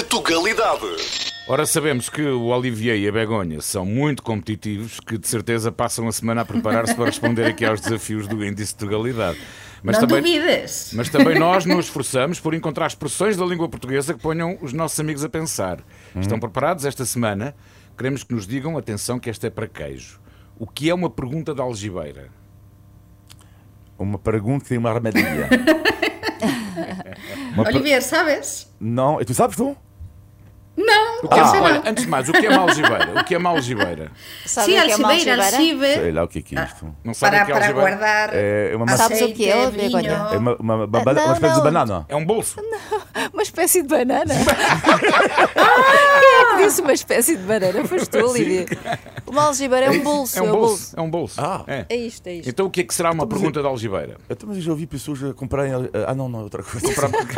de 0.02 0.08
Tugalidade. 0.08 1.32
Ora, 1.48 1.66
sabemos 1.66 2.10
que 2.10 2.24
o 2.24 2.46
Olivier 2.46 2.98
e 2.98 3.08
a 3.08 3.12
Begonha 3.12 3.62
são 3.62 3.86
muito 3.86 4.24
competitivos, 4.24 5.00
que 5.00 5.18
de 5.18 5.28
certeza 5.28 5.72
passam 5.72 6.08
a 6.08 6.12
semana 6.12 6.42
a 6.42 6.46
preparar-se 6.46 6.96
para 6.96 7.06
responder 7.06 7.46
aqui 7.46 7.64
aos 7.64 7.82
desafios 7.82 8.28
do 8.28 8.44
índice 8.44 8.74
de 8.74 8.80
Tugalidade. 8.80 9.38
Mas 9.84 10.00
Não 10.00 10.08
também, 10.08 10.24
duvides. 10.24 10.92
Mas 10.94 11.10
também 11.10 11.38
nós 11.38 11.66
nos 11.66 11.86
esforçamos 11.86 12.40
por 12.40 12.54
encontrar 12.54 12.88
expressões 12.88 13.38
da 13.38 13.46
língua 13.46 13.70
portuguesa 13.70 14.14
que 14.14 14.20
ponham 14.20 14.58
os 14.62 14.74
nossos 14.74 15.00
amigos 15.00 15.24
a 15.24 15.30
pensar. 15.30 15.80
Hum. 16.16 16.22
Estão 16.22 16.40
preparados 16.40 16.86
esta 16.86 17.06
semana? 17.06 17.56
Queremos 17.96 18.24
que 18.24 18.34
nos 18.34 18.48
digam, 18.48 18.78
atenção, 18.78 19.20
que 19.20 19.30
esta 19.30 19.48
é 19.48 19.50
para 19.50 19.68
queijo. 19.68 20.20
O 20.58 20.66
que 20.66 20.90
é 20.90 20.94
uma 20.94 21.10
pergunta 21.10 21.54
da 21.54 21.64
algibeira? 21.64 22.30
Uma 24.00 24.18
pergunta 24.18 24.66
tem 24.68 24.78
uma 24.80 24.90
armadilha. 24.90 25.48
Olivier, 27.58 28.02
sabes? 28.02 28.72
Não, 28.80 29.22
e 29.22 29.26
tu 29.26 29.34
sabes 29.34 29.56
tu? 29.56 29.76
Não, 30.78 31.11
o 31.24 31.28
que 31.28 31.40
é, 31.40 31.42
ah. 31.42 31.62
olha, 31.62 31.84
antes 31.86 32.04
de 32.04 32.10
mais, 32.10 32.30
o 32.30 32.32
que 32.32 32.46
é 32.46 32.50
uma 32.50 32.62
algibeira? 32.62 33.20
O 33.20 33.24
que 33.24 33.36
é 33.36 33.38
uma 33.38 33.50
algibeira? 33.50 34.12
Sabe 34.46 34.72
Sim, 34.72 34.80
algibeira, 34.80 35.46
algibe. 35.46 35.94
Sei 35.94 36.12
lá 36.12 36.24
o 36.24 36.28
que 36.28 36.40
é, 36.40 36.42
que 36.42 36.58
é 36.58 36.64
isto. 36.64 36.96
Não 37.04 37.14
sabe 37.14 37.38
para, 37.38 37.44
o 37.44 37.46
que 37.46 37.52
é 37.52 37.56
para 37.56 37.72
guardar 37.74 38.30
é 38.34 38.76
uma 38.76 38.88
Sabes 38.98 39.22
o 39.22 39.34
que 39.34 39.50
é, 39.50 39.70
Begonha? 39.70 40.12
É 40.32 40.38
uma, 40.38 40.56
uma, 40.56 40.76
uma, 40.76 40.86
uma, 40.86 41.12
uma 41.12 41.34
espécie 41.34 41.56
de 41.56 41.62
banana. 41.62 42.06
É 42.08 42.16
um 42.16 42.26
bolso. 42.26 42.62
Não, 42.62 43.30
uma 43.34 43.44
espécie 43.44 43.82
de 43.82 43.88
banana. 43.88 44.34
ah, 45.56 46.20
quem 46.20 46.30
é 46.30 46.56
que 46.56 46.66
disse 46.66 46.82
uma 46.82 46.94
espécie 46.94 47.38
de 47.38 47.44
banana? 47.44 47.86
Foste 47.86 48.10
tu, 48.10 48.26
Olivia. 48.26 48.66
Uma 49.28 49.44
algibeira 49.44 49.88
é 49.88 49.90
um 49.90 50.04
bolso. 50.04 50.38
É 50.38 50.42
um 50.42 50.52
bolso. 50.52 50.96
É 50.96 51.02
um 51.02 51.10
bolso. 51.10 51.42
Ah. 51.42 51.64
É. 51.68 51.86
é 51.90 51.96
isto, 51.96 52.28
é 52.28 52.34
isto. 52.36 52.50
Então 52.50 52.66
o 52.66 52.70
que 52.70 52.82
é 52.82 52.84
que 52.84 52.94
será 52.94 53.12
uma 53.12 53.28
pergunta 53.28 53.62
da 53.62 53.70
algibeira? 53.70 54.18
Então, 54.30 54.48
mas 54.48 54.58
eu 54.58 54.64
já 54.64 54.72
ouvi 54.72 54.86
pessoas 54.86 55.24
a 55.24 55.34
comprarem. 55.34 55.72
Ah, 56.08 56.14
não, 56.14 56.28
não, 56.28 56.44
outra 56.44 56.64
coisa. 56.64 56.88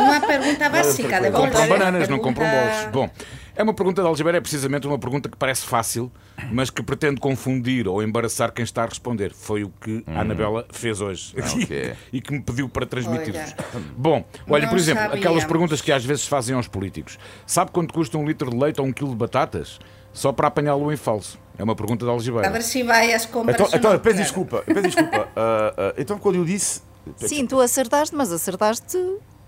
Uma 0.00 0.20
pergunta 0.20 0.68
básica. 0.68 1.30
Compram 1.30 1.68
bananas, 1.68 2.08
não 2.08 2.18
compram 2.18 2.46
bolsos. 2.46 2.90
Bom. 2.92 3.10
É 3.56 3.62
uma 3.62 3.72
pergunta 3.72 4.02
de 4.02 4.08
algebeira, 4.08 4.38
é 4.38 4.40
precisamente 4.40 4.86
uma 4.86 4.98
pergunta 4.98 5.28
que 5.28 5.36
parece 5.36 5.64
fácil, 5.64 6.10
mas 6.50 6.70
que 6.70 6.82
pretende 6.82 7.20
confundir 7.20 7.86
ou 7.86 8.02
embaraçar 8.02 8.52
quem 8.52 8.64
está 8.64 8.82
a 8.82 8.86
responder. 8.86 9.32
Foi 9.32 9.62
o 9.62 9.72
que 9.80 10.02
a 10.06 10.10
hum. 10.10 10.20
Anabela 10.20 10.66
fez 10.72 11.00
hoje 11.00 11.34
ah, 11.40 11.62
okay. 11.62 11.94
e 12.12 12.20
que 12.20 12.32
me 12.32 12.42
pediu 12.42 12.68
para 12.68 12.84
transmitir-vos. 12.84 13.54
Bom, 13.96 14.24
olha, 14.48 14.68
por 14.68 14.76
exemplo, 14.76 15.04
aquelas 15.04 15.44
perguntas 15.44 15.80
que 15.80 15.92
às 15.92 16.04
vezes 16.04 16.24
se 16.24 16.28
fazem 16.28 16.56
aos 16.56 16.66
políticos. 16.66 17.16
Sabe 17.46 17.70
quanto 17.70 17.94
custa 17.94 18.18
um 18.18 18.26
litro 18.26 18.50
de 18.50 18.56
leite 18.56 18.80
ou 18.80 18.86
um 18.86 18.92
quilo 18.92 19.10
de 19.10 19.16
batatas? 19.16 19.78
Só 20.12 20.32
para 20.32 20.48
apanhá-lo 20.48 20.92
em 20.92 20.96
falso. 20.96 21.38
É 21.56 21.62
uma 21.62 21.76
pergunta 21.76 22.04
de 22.04 22.10
algebeira. 22.10 22.48
A 22.48 22.50
ver 22.50 22.62
se 22.62 22.82
vai 22.82 23.12
às 23.12 23.26
compras. 23.26 23.54
Então, 23.54 23.68
então 23.72 23.98
peço 24.00 24.16
desculpa. 24.16 24.62
Peço 24.66 24.82
desculpa. 24.82 25.28
Uh, 25.28 25.90
uh, 25.90 25.94
então, 25.96 26.18
quando 26.18 26.36
eu 26.36 26.44
disse. 26.44 26.82
Sim, 27.16 27.46
tu 27.46 27.60
acertaste, 27.60 28.14
mas 28.14 28.32
acertaste 28.32 28.98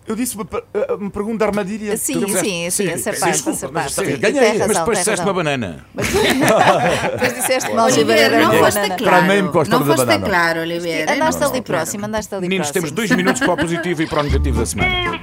eu 0.07 0.15
disse 0.15 0.37
uma, 0.37 0.47
eh, 0.73 0.93
uma 0.95 1.11
pergunta 1.11 1.39
de 1.39 1.45
armadilha. 1.45 1.97
Sim, 1.97 2.27
sim, 2.29 2.71
sim, 2.71 2.93
acertaste, 2.93 3.49
acertaste. 3.49 4.17
Ganhei, 4.17 4.59
mas 4.59 4.79
depois 4.79 4.99
disseste 4.99 5.25
uma 5.25 5.35
banana. 5.35 5.85
Depois 5.95 7.35
disseste 7.35 7.71
uma 7.71 7.85
Oliveira, 7.85 8.41
não 8.41 8.53
foste 8.53 8.81
claro. 8.81 9.05
Para 9.05 9.23
mim, 9.23 9.43
não 9.43 9.53
foste 9.53 10.19
claro, 10.19 10.61
Oliveira. 10.61 11.13
Andaste 11.13 11.45
ali 11.45 11.63
próximo, 11.63 12.07
andaste 12.07 12.35
ali 12.35 12.49
Meninos, 12.49 12.71
temos 12.71 12.91
dois 12.91 13.11
minutos 13.11 13.41
para 13.41 13.53
o 13.53 13.57
positivo 13.57 14.03
e 14.03 14.07
para 14.07 14.21
o 14.21 14.23
negativo 14.23 14.59
da 14.59 14.67
semana. 14.67 15.21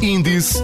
Índice 0.00 0.62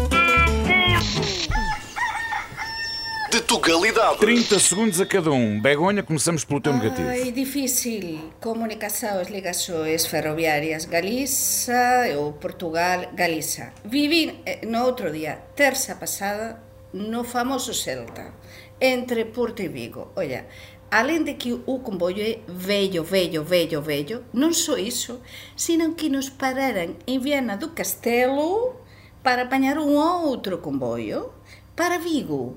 de 3.45 3.49
Tugalidade. 3.49 4.19
30 4.19 4.59
segundos 4.59 5.01
a 5.01 5.07
cada 5.07 5.31
um. 5.31 5.61
Begonha, 5.61 6.03
começamos 6.03 6.45
pelo 6.45 6.61
teu 6.61 6.73
negativo. 6.73 7.09
Ai, 7.09 7.31
difícil. 7.31 8.33
Comunicações, 8.41 9.29
ligações 9.29 10.07
ferroviárias. 10.07 10.87
Galiza 10.87 11.75
ou 12.19 12.33
Portugal, 12.33 13.13
Galiza. 13.13 13.73
Vivi 13.85 14.41
eh, 14.47 14.65
no 14.67 14.85
outro 14.85 15.13
dia, 15.13 15.39
terça 15.55 15.95
passada, 15.95 16.59
no 16.93 17.23
famoso 17.23 17.75
Celta, 17.75 18.33
entre 18.81 19.27
Porto 19.27 19.61
e 19.61 19.69
Vigo. 19.69 20.11
Olha, 20.17 20.47
além 20.91 21.23
de 21.23 21.35
que 21.35 21.53
o 21.53 21.79
comboio 21.81 22.23
é 22.23 22.39
velho, 22.49 23.05
velho, 23.05 23.45
velho, 23.45 23.83
velho, 23.83 24.25
não 24.33 24.53
só 24.53 24.79
isso, 24.79 25.21
senão 25.55 25.93
que 25.93 26.09
nos 26.09 26.31
pararam 26.31 26.97
em 27.07 27.19
Viana 27.19 27.57
do 27.57 27.71
Castelo 27.71 28.77
para 29.23 29.43
apanhar 29.43 29.77
um 29.77 29.97
outro 29.97 30.59
comboio 30.59 31.31
para 31.77 31.99
Vigo. 31.99 32.57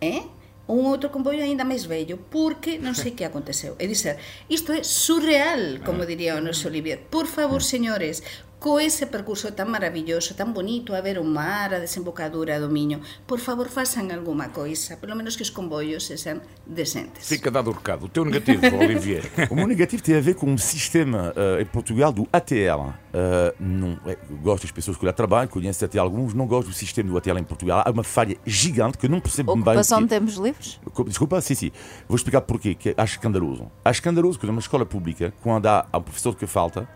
eh? 0.00 0.22
un 0.66 0.82
outro 0.90 1.14
comboio 1.14 1.46
aínda 1.46 1.62
máis 1.62 1.86
vello, 1.86 2.18
porque 2.18 2.82
non 2.82 2.98
sei 2.98 3.14
que 3.14 3.22
aconteceu. 3.22 3.78
É 3.78 3.86
dicer, 3.86 4.18
isto 4.50 4.74
é 4.74 4.82
surreal, 4.82 5.78
como 5.86 6.02
ah. 6.02 6.08
diría 6.10 6.34
o 6.34 6.42
noso 6.42 6.66
Olivier. 6.66 7.06
Por 7.06 7.30
favor, 7.30 7.62
señores, 7.62 8.26
com 8.58 8.80
esse 8.80 9.04
percurso 9.06 9.50
tão 9.52 9.68
maravilhoso, 9.68 10.34
tão 10.34 10.52
bonito, 10.52 10.94
a 10.94 11.00
ver 11.00 11.18
o 11.18 11.24
mar, 11.24 11.74
a 11.74 11.78
desembocadura 11.78 12.58
do 12.58 12.68
Minho, 12.68 13.00
por 13.26 13.38
favor, 13.38 13.68
façam 13.68 14.10
alguma 14.10 14.48
coisa, 14.48 14.96
pelo 14.96 15.14
menos 15.14 15.36
que 15.36 15.42
os 15.42 15.50
comboios 15.50 16.06
sejam 16.06 16.40
decentes. 16.66 17.28
Fica 17.28 17.50
dado 17.50 17.70
o 17.70 17.72
recado. 17.72 18.06
O 18.06 18.08
teu 18.08 18.24
negativo, 18.24 18.62
Olivier. 18.76 19.24
O 19.50 19.54
meu 19.54 19.66
negativo 19.66 20.02
tem 20.02 20.16
a 20.16 20.20
ver 20.20 20.34
com 20.34 20.52
o 20.52 20.58
sistema 20.58 21.32
uh, 21.36 21.60
em 21.60 21.66
Portugal 21.66 22.12
do 22.12 22.26
ATL. 22.32 22.80
Uh, 22.80 23.54
não, 23.60 23.98
é, 24.06 24.16
gosto 24.42 24.62
das 24.62 24.72
pessoas 24.72 24.96
que 24.96 25.04
lá 25.04 25.12
trabalham, 25.12 25.48
conheço 25.48 25.84
até 25.84 25.98
alguns, 25.98 26.34
não 26.34 26.46
gosto 26.46 26.68
do 26.68 26.74
sistema 26.74 27.10
do 27.10 27.18
ATL 27.18 27.38
em 27.38 27.44
Portugal. 27.44 27.82
Há 27.84 27.90
uma 27.90 28.04
falha 28.04 28.36
gigante 28.46 28.98
que 28.98 29.06
eu 29.06 29.10
não 29.10 29.20
percebo 29.20 29.52
bem. 29.54 29.62
Ocupação 29.62 30.02
de 30.02 30.08
tempos 30.08 30.36
livres? 30.36 30.80
Desculpa, 31.06 31.40
sim, 31.40 31.54
sim. 31.54 31.70
Vou 32.08 32.16
explicar 32.16 32.40
porquê, 32.40 32.74
que 32.74 32.94
acho 32.96 33.16
escandaloso. 33.16 33.70
Acho 33.84 34.00
escandaloso 34.00 34.38
que 34.38 34.46
numa 34.46 34.60
escola 34.60 34.86
pública, 34.86 35.32
quando 35.42 35.66
há, 35.66 35.86
há 35.92 35.98
um 35.98 36.02
professor 36.02 36.34
que 36.34 36.46
falta, 36.46 36.88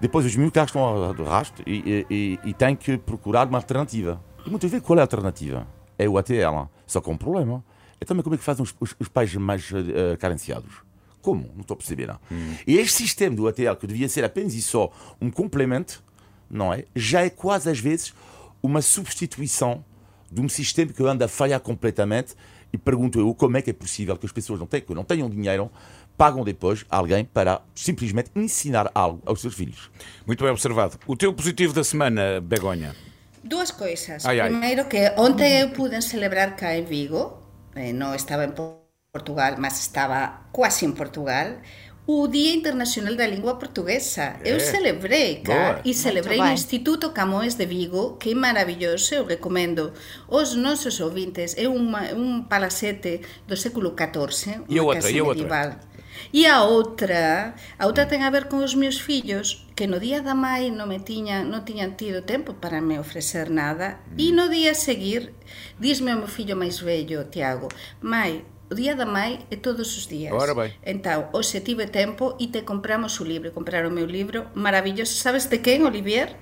depois 0.00 0.26
os 0.26 0.36
militares 0.36 0.70
estão 0.70 0.82
ao 0.82 1.14
do 1.14 1.24
rasto 1.24 1.62
e, 1.66 2.04
e, 2.10 2.38
e, 2.44 2.50
e 2.50 2.54
têm 2.54 2.76
que 2.76 2.98
procurar 2.98 3.46
uma 3.48 3.58
alternativa. 3.58 4.22
E 4.44 4.50
muitas 4.50 4.70
vezes, 4.70 4.86
qual 4.86 4.98
é 4.98 5.02
a 5.02 5.04
alternativa? 5.04 5.66
É 5.98 6.08
o 6.08 6.18
ATL. 6.18 6.68
Só 6.86 7.00
que 7.00 7.10
há 7.10 7.12
um 7.12 7.16
problema. 7.16 7.64
É 8.00 8.04
também 8.04 8.22
como 8.22 8.34
é 8.34 8.38
que 8.38 8.44
fazem 8.44 8.62
os, 8.62 8.74
os, 8.78 8.94
os 8.98 9.08
pais 9.08 9.34
mais 9.34 9.70
eh, 9.72 10.16
carenciados. 10.18 10.70
Como? 11.22 11.50
Não 11.54 11.62
estou 11.62 11.74
a 11.74 11.78
perceber. 11.78 12.06
Não. 12.06 12.20
E 12.66 12.76
este 12.76 12.98
sistema 12.98 13.34
do 13.34 13.48
ATL, 13.48 13.74
que 13.80 13.86
devia 13.86 14.08
ser 14.08 14.24
apenas 14.24 14.54
e 14.54 14.62
só 14.62 14.92
um 15.20 15.30
complemento, 15.30 16.04
não 16.48 16.72
é? 16.72 16.84
Já 16.94 17.22
é 17.22 17.30
quase 17.30 17.68
às 17.70 17.80
vezes 17.80 18.14
uma 18.62 18.82
substituição 18.82 19.84
de 20.30 20.40
um 20.40 20.48
sistema 20.48 20.92
que 20.92 21.02
anda 21.02 21.24
a 21.24 21.28
falhar 21.28 21.60
completamente. 21.60 22.34
E 22.72 22.78
pergunto 22.78 23.18
eu 23.18 23.34
como 23.34 23.56
é 23.56 23.62
que 23.62 23.70
é 23.70 23.72
possível 23.72 24.16
que 24.16 24.26
as 24.26 24.32
pessoas 24.32 24.60
não 24.60 24.66
tenham, 24.66 24.86
que 24.86 24.94
não 24.94 25.04
tenham 25.04 25.30
dinheiro, 25.30 25.70
pagam 26.16 26.44
depois 26.44 26.84
alguém 26.90 27.24
para 27.24 27.60
simplesmente 27.74 28.30
ensinar 28.34 28.90
algo 28.94 29.22
aos 29.26 29.40
seus 29.40 29.54
filhos. 29.54 29.90
Muito 30.26 30.42
bem 30.42 30.52
observado. 30.52 30.98
O 31.06 31.16
teu 31.16 31.32
positivo 31.32 31.72
da 31.72 31.84
semana, 31.84 32.40
Begonha. 32.40 32.94
Duas 33.44 33.70
coisas. 33.70 34.24
Ai, 34.26 34.40
ai. 34.40 34.48
Primeiro 34.50 34.84
que 34.86 35.12
ontem 35.16 35.60
eu 35.60 35.70
pude 35.70 36.00
celebrar 36.02 36.56
cá 36.56 36.74
em 36.76 36.84
Vigo, 36.84 37.38
eh, 37.74 37.92
não 37.92 38.14
estava 38.14 38.44
em 38.44 38.52
Portugal, 39.12 39.54
mas 39.58 39.78
estava 39.80 40.40
quase 40.52 40.84
em 40.84 40.92
Portugal, 40.92 41.52
o 42.08 42.28
Dia 42.28 42.54
Internacional 42.54 43.14
da 43.16 43.26
Língua 43.26 43.56
Portuguesa. 43.56 44.36
Eu 44.44 44.56
É. 44.56 44.60
celebrei 44.60 45.36
cá 45.42 45.54
Boa. 45.54 45.80
e 45.84 45.92
celebrei 45.94 46.38
no 46.38 46.52
Instituto 46.52 47.10
Camões 47.10 47.54
de 47.54 47.66
Vigo, 47.66 48.16
que 48.16 48.30
é 48.30 48.34
maravilhoso, 48.34 49.14
eu 49.14 49.24
recomendo 49.26 49.92
aos 50.28 50.54
nossos 50.54 51.00
ouvintes. 51.00 51.54
É 51.56 51.68
uma, 51.68 52.02
um 52.14 52.42
palacete 52.42 53.20
do 53.46 53.56
século 53.56 53.94
XIV, 53.96 54.62
E 54.68 54.78
outra? 54.80 55.10
E 55.10 55.18
a 55.18 55.24
outra? 55.24 55.80
E 56.32 56.46
a 56.46 56.64
outra, 56.64 57.54
a 57.78 57.84
outra 57.86 58.06
ten 58.06 58.22
a 58.22 58.30
ver 58.30 58.48
con 58.48 58.62
os 58.62 58.74
meus 58.74 59.00
fillos, 59.00 59.66
que 59.76 59.86
no 59.86 60.00
día 60.00 60.20
da 60.20 60.34
mai 60.34 60.72
non 60.72 60.88
me 60.88 61.00
tiñan, 61.00 61.48
non 61.52 61.64
tiñan 61.68 61.96
tido 62.00 62.24
tempo 62.24 62.56
para 62.56 62.80
me 62.80 62.98
ofrecer 62.98 63.52
nada, 63.52 64.00
e 64.16 64.30
mm. 64.30 64.34
no 64.34 64.46
día 64.48 64.72
seguir, 64.72 65.36
dísme 65.78 66.16
o 66.16 66.20
meu 66.24 66.30
fillo 66.30 66.56
máis 66.56 66.80
vello, 66.80 67.28
Tiago, 67.28 67.68
mai, 68.00 68.46
o 68.70 68.74
día 68.74 68.98
da 68.98 69.06
mai 69.06 69.46
é 69.50 69.56
todos 69.56 69.94
os 69.94 70.10
días. 70.10 70.34
Ora 70.34 70.54
vai. 70.54 70.74
Entón, 70.82 71.30
hoxe 71.30 71.62
tive 71.62 71.86
tempo 71.86 72.34
e 72.42 72.50
te 72.50 72.66
compramos 72.66 73.20
o 73.22 73.24
libro, 73.24 73.54
comprar 73.54 73.86
o 73.86 73.94
meu 73.94 74.06
libro, 74.06 74.50
maravilloso. 74.54 75.14
Sabes 75.14 75.46
de 75.46 75.62
quen, 75.62 75.86
Olivier? 75.86 76.34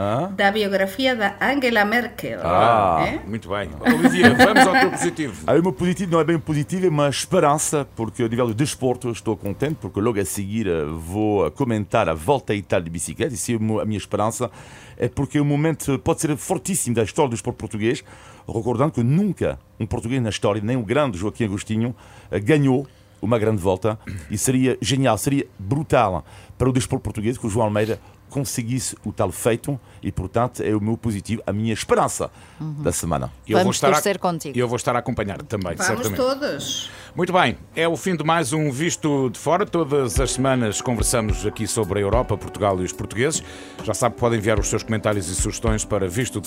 Ah? 0.00 0.30
Da 0.32 0.52
biografía 0.52 1.16
da 1.16 1.34
Angela 1.40 1.84
Merkel. 1.84 2.38
Ah. 2.44 3.04
Eh? 3.04 3.20
Muito 3.26 3.48
bem. 3.48 3.68
Olivier, 3.80 4.32
vamos 4.36 4.64
ao 4.64 4.72
teu 4.78 4.90
positivo. 4.92 5.42
Aí 5.44 5.58
o 5.58 5.62
meu 5.62 5.72
positivo 5.72 6.12
não 6.12 6.20
é 6.20 6.24
bem 6.24 6.38
positivo, 6.38 6.86
é 6.86 6.88
uma 6.88 7.08
esperança, 7.08 7.84
porque 7.96 8.22
a 8.22 8.28
nível 8.28 8.46
do 8.46 8.54
desporto 8.54 9.10
estou 9.10 9.36
contente, 9.36 9.74
porque 9.80 10.00
logo 10.00 10.20
a 10.20 10.24
seguir 10.24 10.68
eh, 10.68 10.84
vou 10.84 11.50
comentar 11.50 12.08
a 12.08 12.14
volta 12.14 12.52
à 12.52 12.56
Itália 12.56 12.84
de 12.84 12.90
bicicleta, 12.90 13.34
e 13.34 13.36
se 13.36 13.56
a 13.56 13.58
minha 13.58 13.98
esperança 13.98 14.48
é 14.96 15.08
porque 15.08 15.40
o 15.40 15.44
momento 15.44 15.98
pode 15.98 16.20
ser 16.20 16.36
fortíssimo 16.36 16.94
da 16.94 17.02
história 17.02 17.30
do 17.30 17.32
desporto 17.32 17.58
português, 17.58 18.04
recordando 18.46 18.92
que 18.92 19.02
nunca 19.02 19.58
um 19.80 19.86
português 19.86 20.22
na 20.22 20.28
história, 20.28 20.62
nem 20.62 20.76
o 20.76 20.82
grande 20.84 21.18
Joaquim 21.18 21.46
Agostinho, 21.46 21.92
eh, 22.30 22.38
ganhou 22.38 22.86
uma 23.20 23.36
grande 23.36 23.60
volta, 23.60 23.98
e 24.30 24.38
seria 24.38 24.78
genial, 24.80 25.18
seria 25.18 25.44
brutal 25.58 26.24
para 26.56 26.68
o 26.68 26.72
desporto 26.72 27.02
português 27.02 27.36
que 27.36 27.44
o 27.48 27.50
João 27.50 27.64
Almeida 27.64 27.98
conseguisse 28.38 28.96
o 29.04 29.12
tal 29.12 29.30
feito, 29.32 29.78
e 30.02 30.10
portanto 30.12 30.62
é 30.62 30.74
o 30.74 30.80
meu 30.80 30.96
positivo, 30.96 31.42
a 31.46 31.52
minha 31.52 31.72
esperança 31.74 32.30
da 32.60 32.92
semana. 32.92 33.32
Eu 33.46 33.54
vou 33.56 33.64
Vamos 33.64 33.76
estar 33.76 33.88
a- 33.88 33.92
torcer 33.92 34.18
contigo. 34.18 34.56
Eu 34.58 34.68
vou 34.68 34.76
estar 34.76 34.94
a 34.94 35.00
acompanhar 35.00 35.38
também, 35.42 35.74
Vamos 35.76 35.86
certamente. 35.86 36.16
todos. 36.16 36.90
Muito 37.16 37.32
bem, 37.32 37.58
é 37.74 37.88
o 37.88 37.96
fim 37.96 38.14
de 38.14 38.22
mais 38.22 38.52
um 38.52 38.70
Visto 38.70 39.28
de 39.30 39.38
Fora. 39.38 39.66
Todas 39.66 40.20
as 40.20 40.32
semanas 40.32 40.80
conversamos 40.80 41.44
aqui 41.46 41.66
sobre 41.66 41.98
a 41.98 42.02
Europa, 42.02 42.36
Portugal 42.36 42.78
e 42.80 42.84
os 42.84 42.92
portugueses. 42.92 43.42
Já 43.82 43.92
sabe 43.92 44.14
que 44.14 44.20
pode 44.20 44.36
enviar 44.36 44.58
os 44.60 44.68
seus 44.68 44.82
comentários 44.84 45.28
e 45.28 45.34
sugestões 45.34 45.84
para 45.84 46.06
visto 46.08 46.40
de 46.40 46.46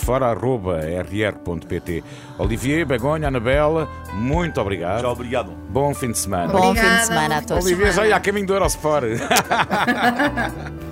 fora.rr.pt. 1.02 2.04
Olivier, 2.38 2.86
Begonha, 2.86 3.28
Anabela, 3.28 3.90
muito 4.14 4.62
obrigado. 4.62 5.02
Tchau, 5.02 5.12
obrigado. 5.12 5.52
Bom 5.70 5.94
fim 5.94 6.12
de 6.12 6.18
semana. 6.20 6.54
Bom 6.54 6.74
fim 6.74 6.82
de 6.82 7.06
semana 7.06 7.38
a 7.38 7.42
todos. 7.42 7.66
Olivier 7.66 7.92
já 7.92 8.08
ia 8.08 8.16
a 8.16 8.20
caminho 8.20 8.48
do 8.48 8.54
Eurosport. 8.54 9.04